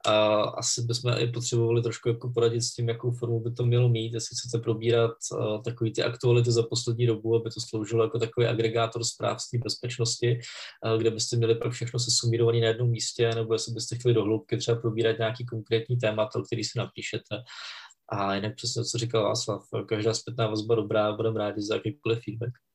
a 0.06 0.42
asi 0.42 0.82
bychom 0.82 1.14
i 1.18 1.28
potřebovali 1.28 1.82
trošku 1.82 2.10
jako 2.10 2.30
poradit 2.30 2.62
s 2.62 2.74
tím, 2.74 2.90
jakou 2.90 3.12
formu 3.12 3.40
by 3.40 3.52
to 3.52 3.66
mělo 3.66 3.90
mít, 3.90 4.14
jestli 4.14 4.36
chcete 4.36 4.64
probírat 4.64 5.12
uh, 5.32 5.62
takový 5.62 5.94
ty 5.94 6.04
aktuality 6.04 6.52
za 6.52 6.64
poslední 6.64 7.06
dobu, 7.06 7.36
aby 7.36 7.50
to 7.50 7.62
sloužilo 7.70 8.04
jako 8.04 8.20
takový 8.20 8.48
agregátor 8.48 9.04
zpráv 9.04 9.42
z 9.42 9.50
té 9.50 9.58
bezpečnosti, 9.58 10.40
uh, 10.86 11.00
kde 11.00 11.12
byste 11.12 11.38
měli 11.38 11.56
pro 11.56 11.72
všechno 11.72 12.00
se 12.00 12.12
sumírovaný 12.12 12.62
na 12.62 12.68
jednom 12.68 12.90
místě, 12.90 13.32
nebo 13.36 13.54
jestli 13.54 13.74
byste 13.74 13.96
chtěli 13.96 14.14
do 14.14 14.24
hloubky 14.24 14.58
třeba 14.58 14.82
probírat 14.82 15.18
nějaký 15.18 15.46
konkrétní 15.46 15.98
téma, 15.98 16.30
o 16.36 16.42
který 16.42 16.64
si 16.64 16.80
napíšete. 16.80 17.36
A 18.10 18.36
jinak 18.36 18.56
přesně, 18.56 18.84
co 18.84 18.98
říkal 18.98 19.24
Václav, 19.24 19.64
každá 19.88 20.14
zpětná 20.14 20.48
vazba 20.48 20.76
dobrá, 20.76 21.14
budeme 21.14 21.40
rádi 21.40 21.62
za 21.62 21.76
jakýkoliv 21.76 22.20
feedback. 22.24 22.67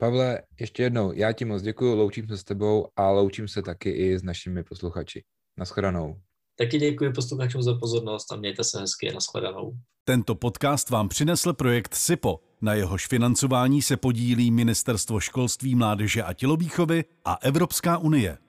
Pavle, 0.00 0.42
ještě 0.60 0.82
jednou, 0.82 1.12
já 1.12 1.32
ti 1.32 1.44
moc 1.44 1.62
děkuji, 1.62 1.94
loučím 1.94 2.28
se 2.28 2.38
s 2.38 2.44
tebou 2.44 2.86
a 2.96 3.10
loučím 3.10 3.48
se 3.48 3.62
taky 3.62 3.90
i 3.90 4.18
s 4.18 4.22
našimi 4.22 4.64
posluchači. 4.64 5.22
Naschledanou. 5.58 6.20
Taky 6.58 6.78
děkuji 6.78 7.12
posluchačům 7.12 7.62
za 7.62 7.78
pozornost 7.78 8.32
a 8.32 8.36
mějte 8.36 8.64
se 8.64 8.80
hezky. 8.80 9.12
Naschledanou. 9.14 9.72
Tento 10.04 10.34
podcast 10.34 10.90
vám 10.90 11.08
přinesl 11.08 11.52
projekt 11.52 11.94
SIPO. 11.94 12.40
Na 12.60 12.74
jehož 12.74 13.06
financování 13.06 13.82
se 13.82 13.96
podílí 13.96 14.50
Ministerstvo 14.50 15.20
školství, 15.20 15.74
mládeže 15.74 16.22
a 16.22 16.32
tělovýchovy 16.32 17.04
a 17.24 17.34
Evropská 17.42 17.98
unie. 17.98 18.38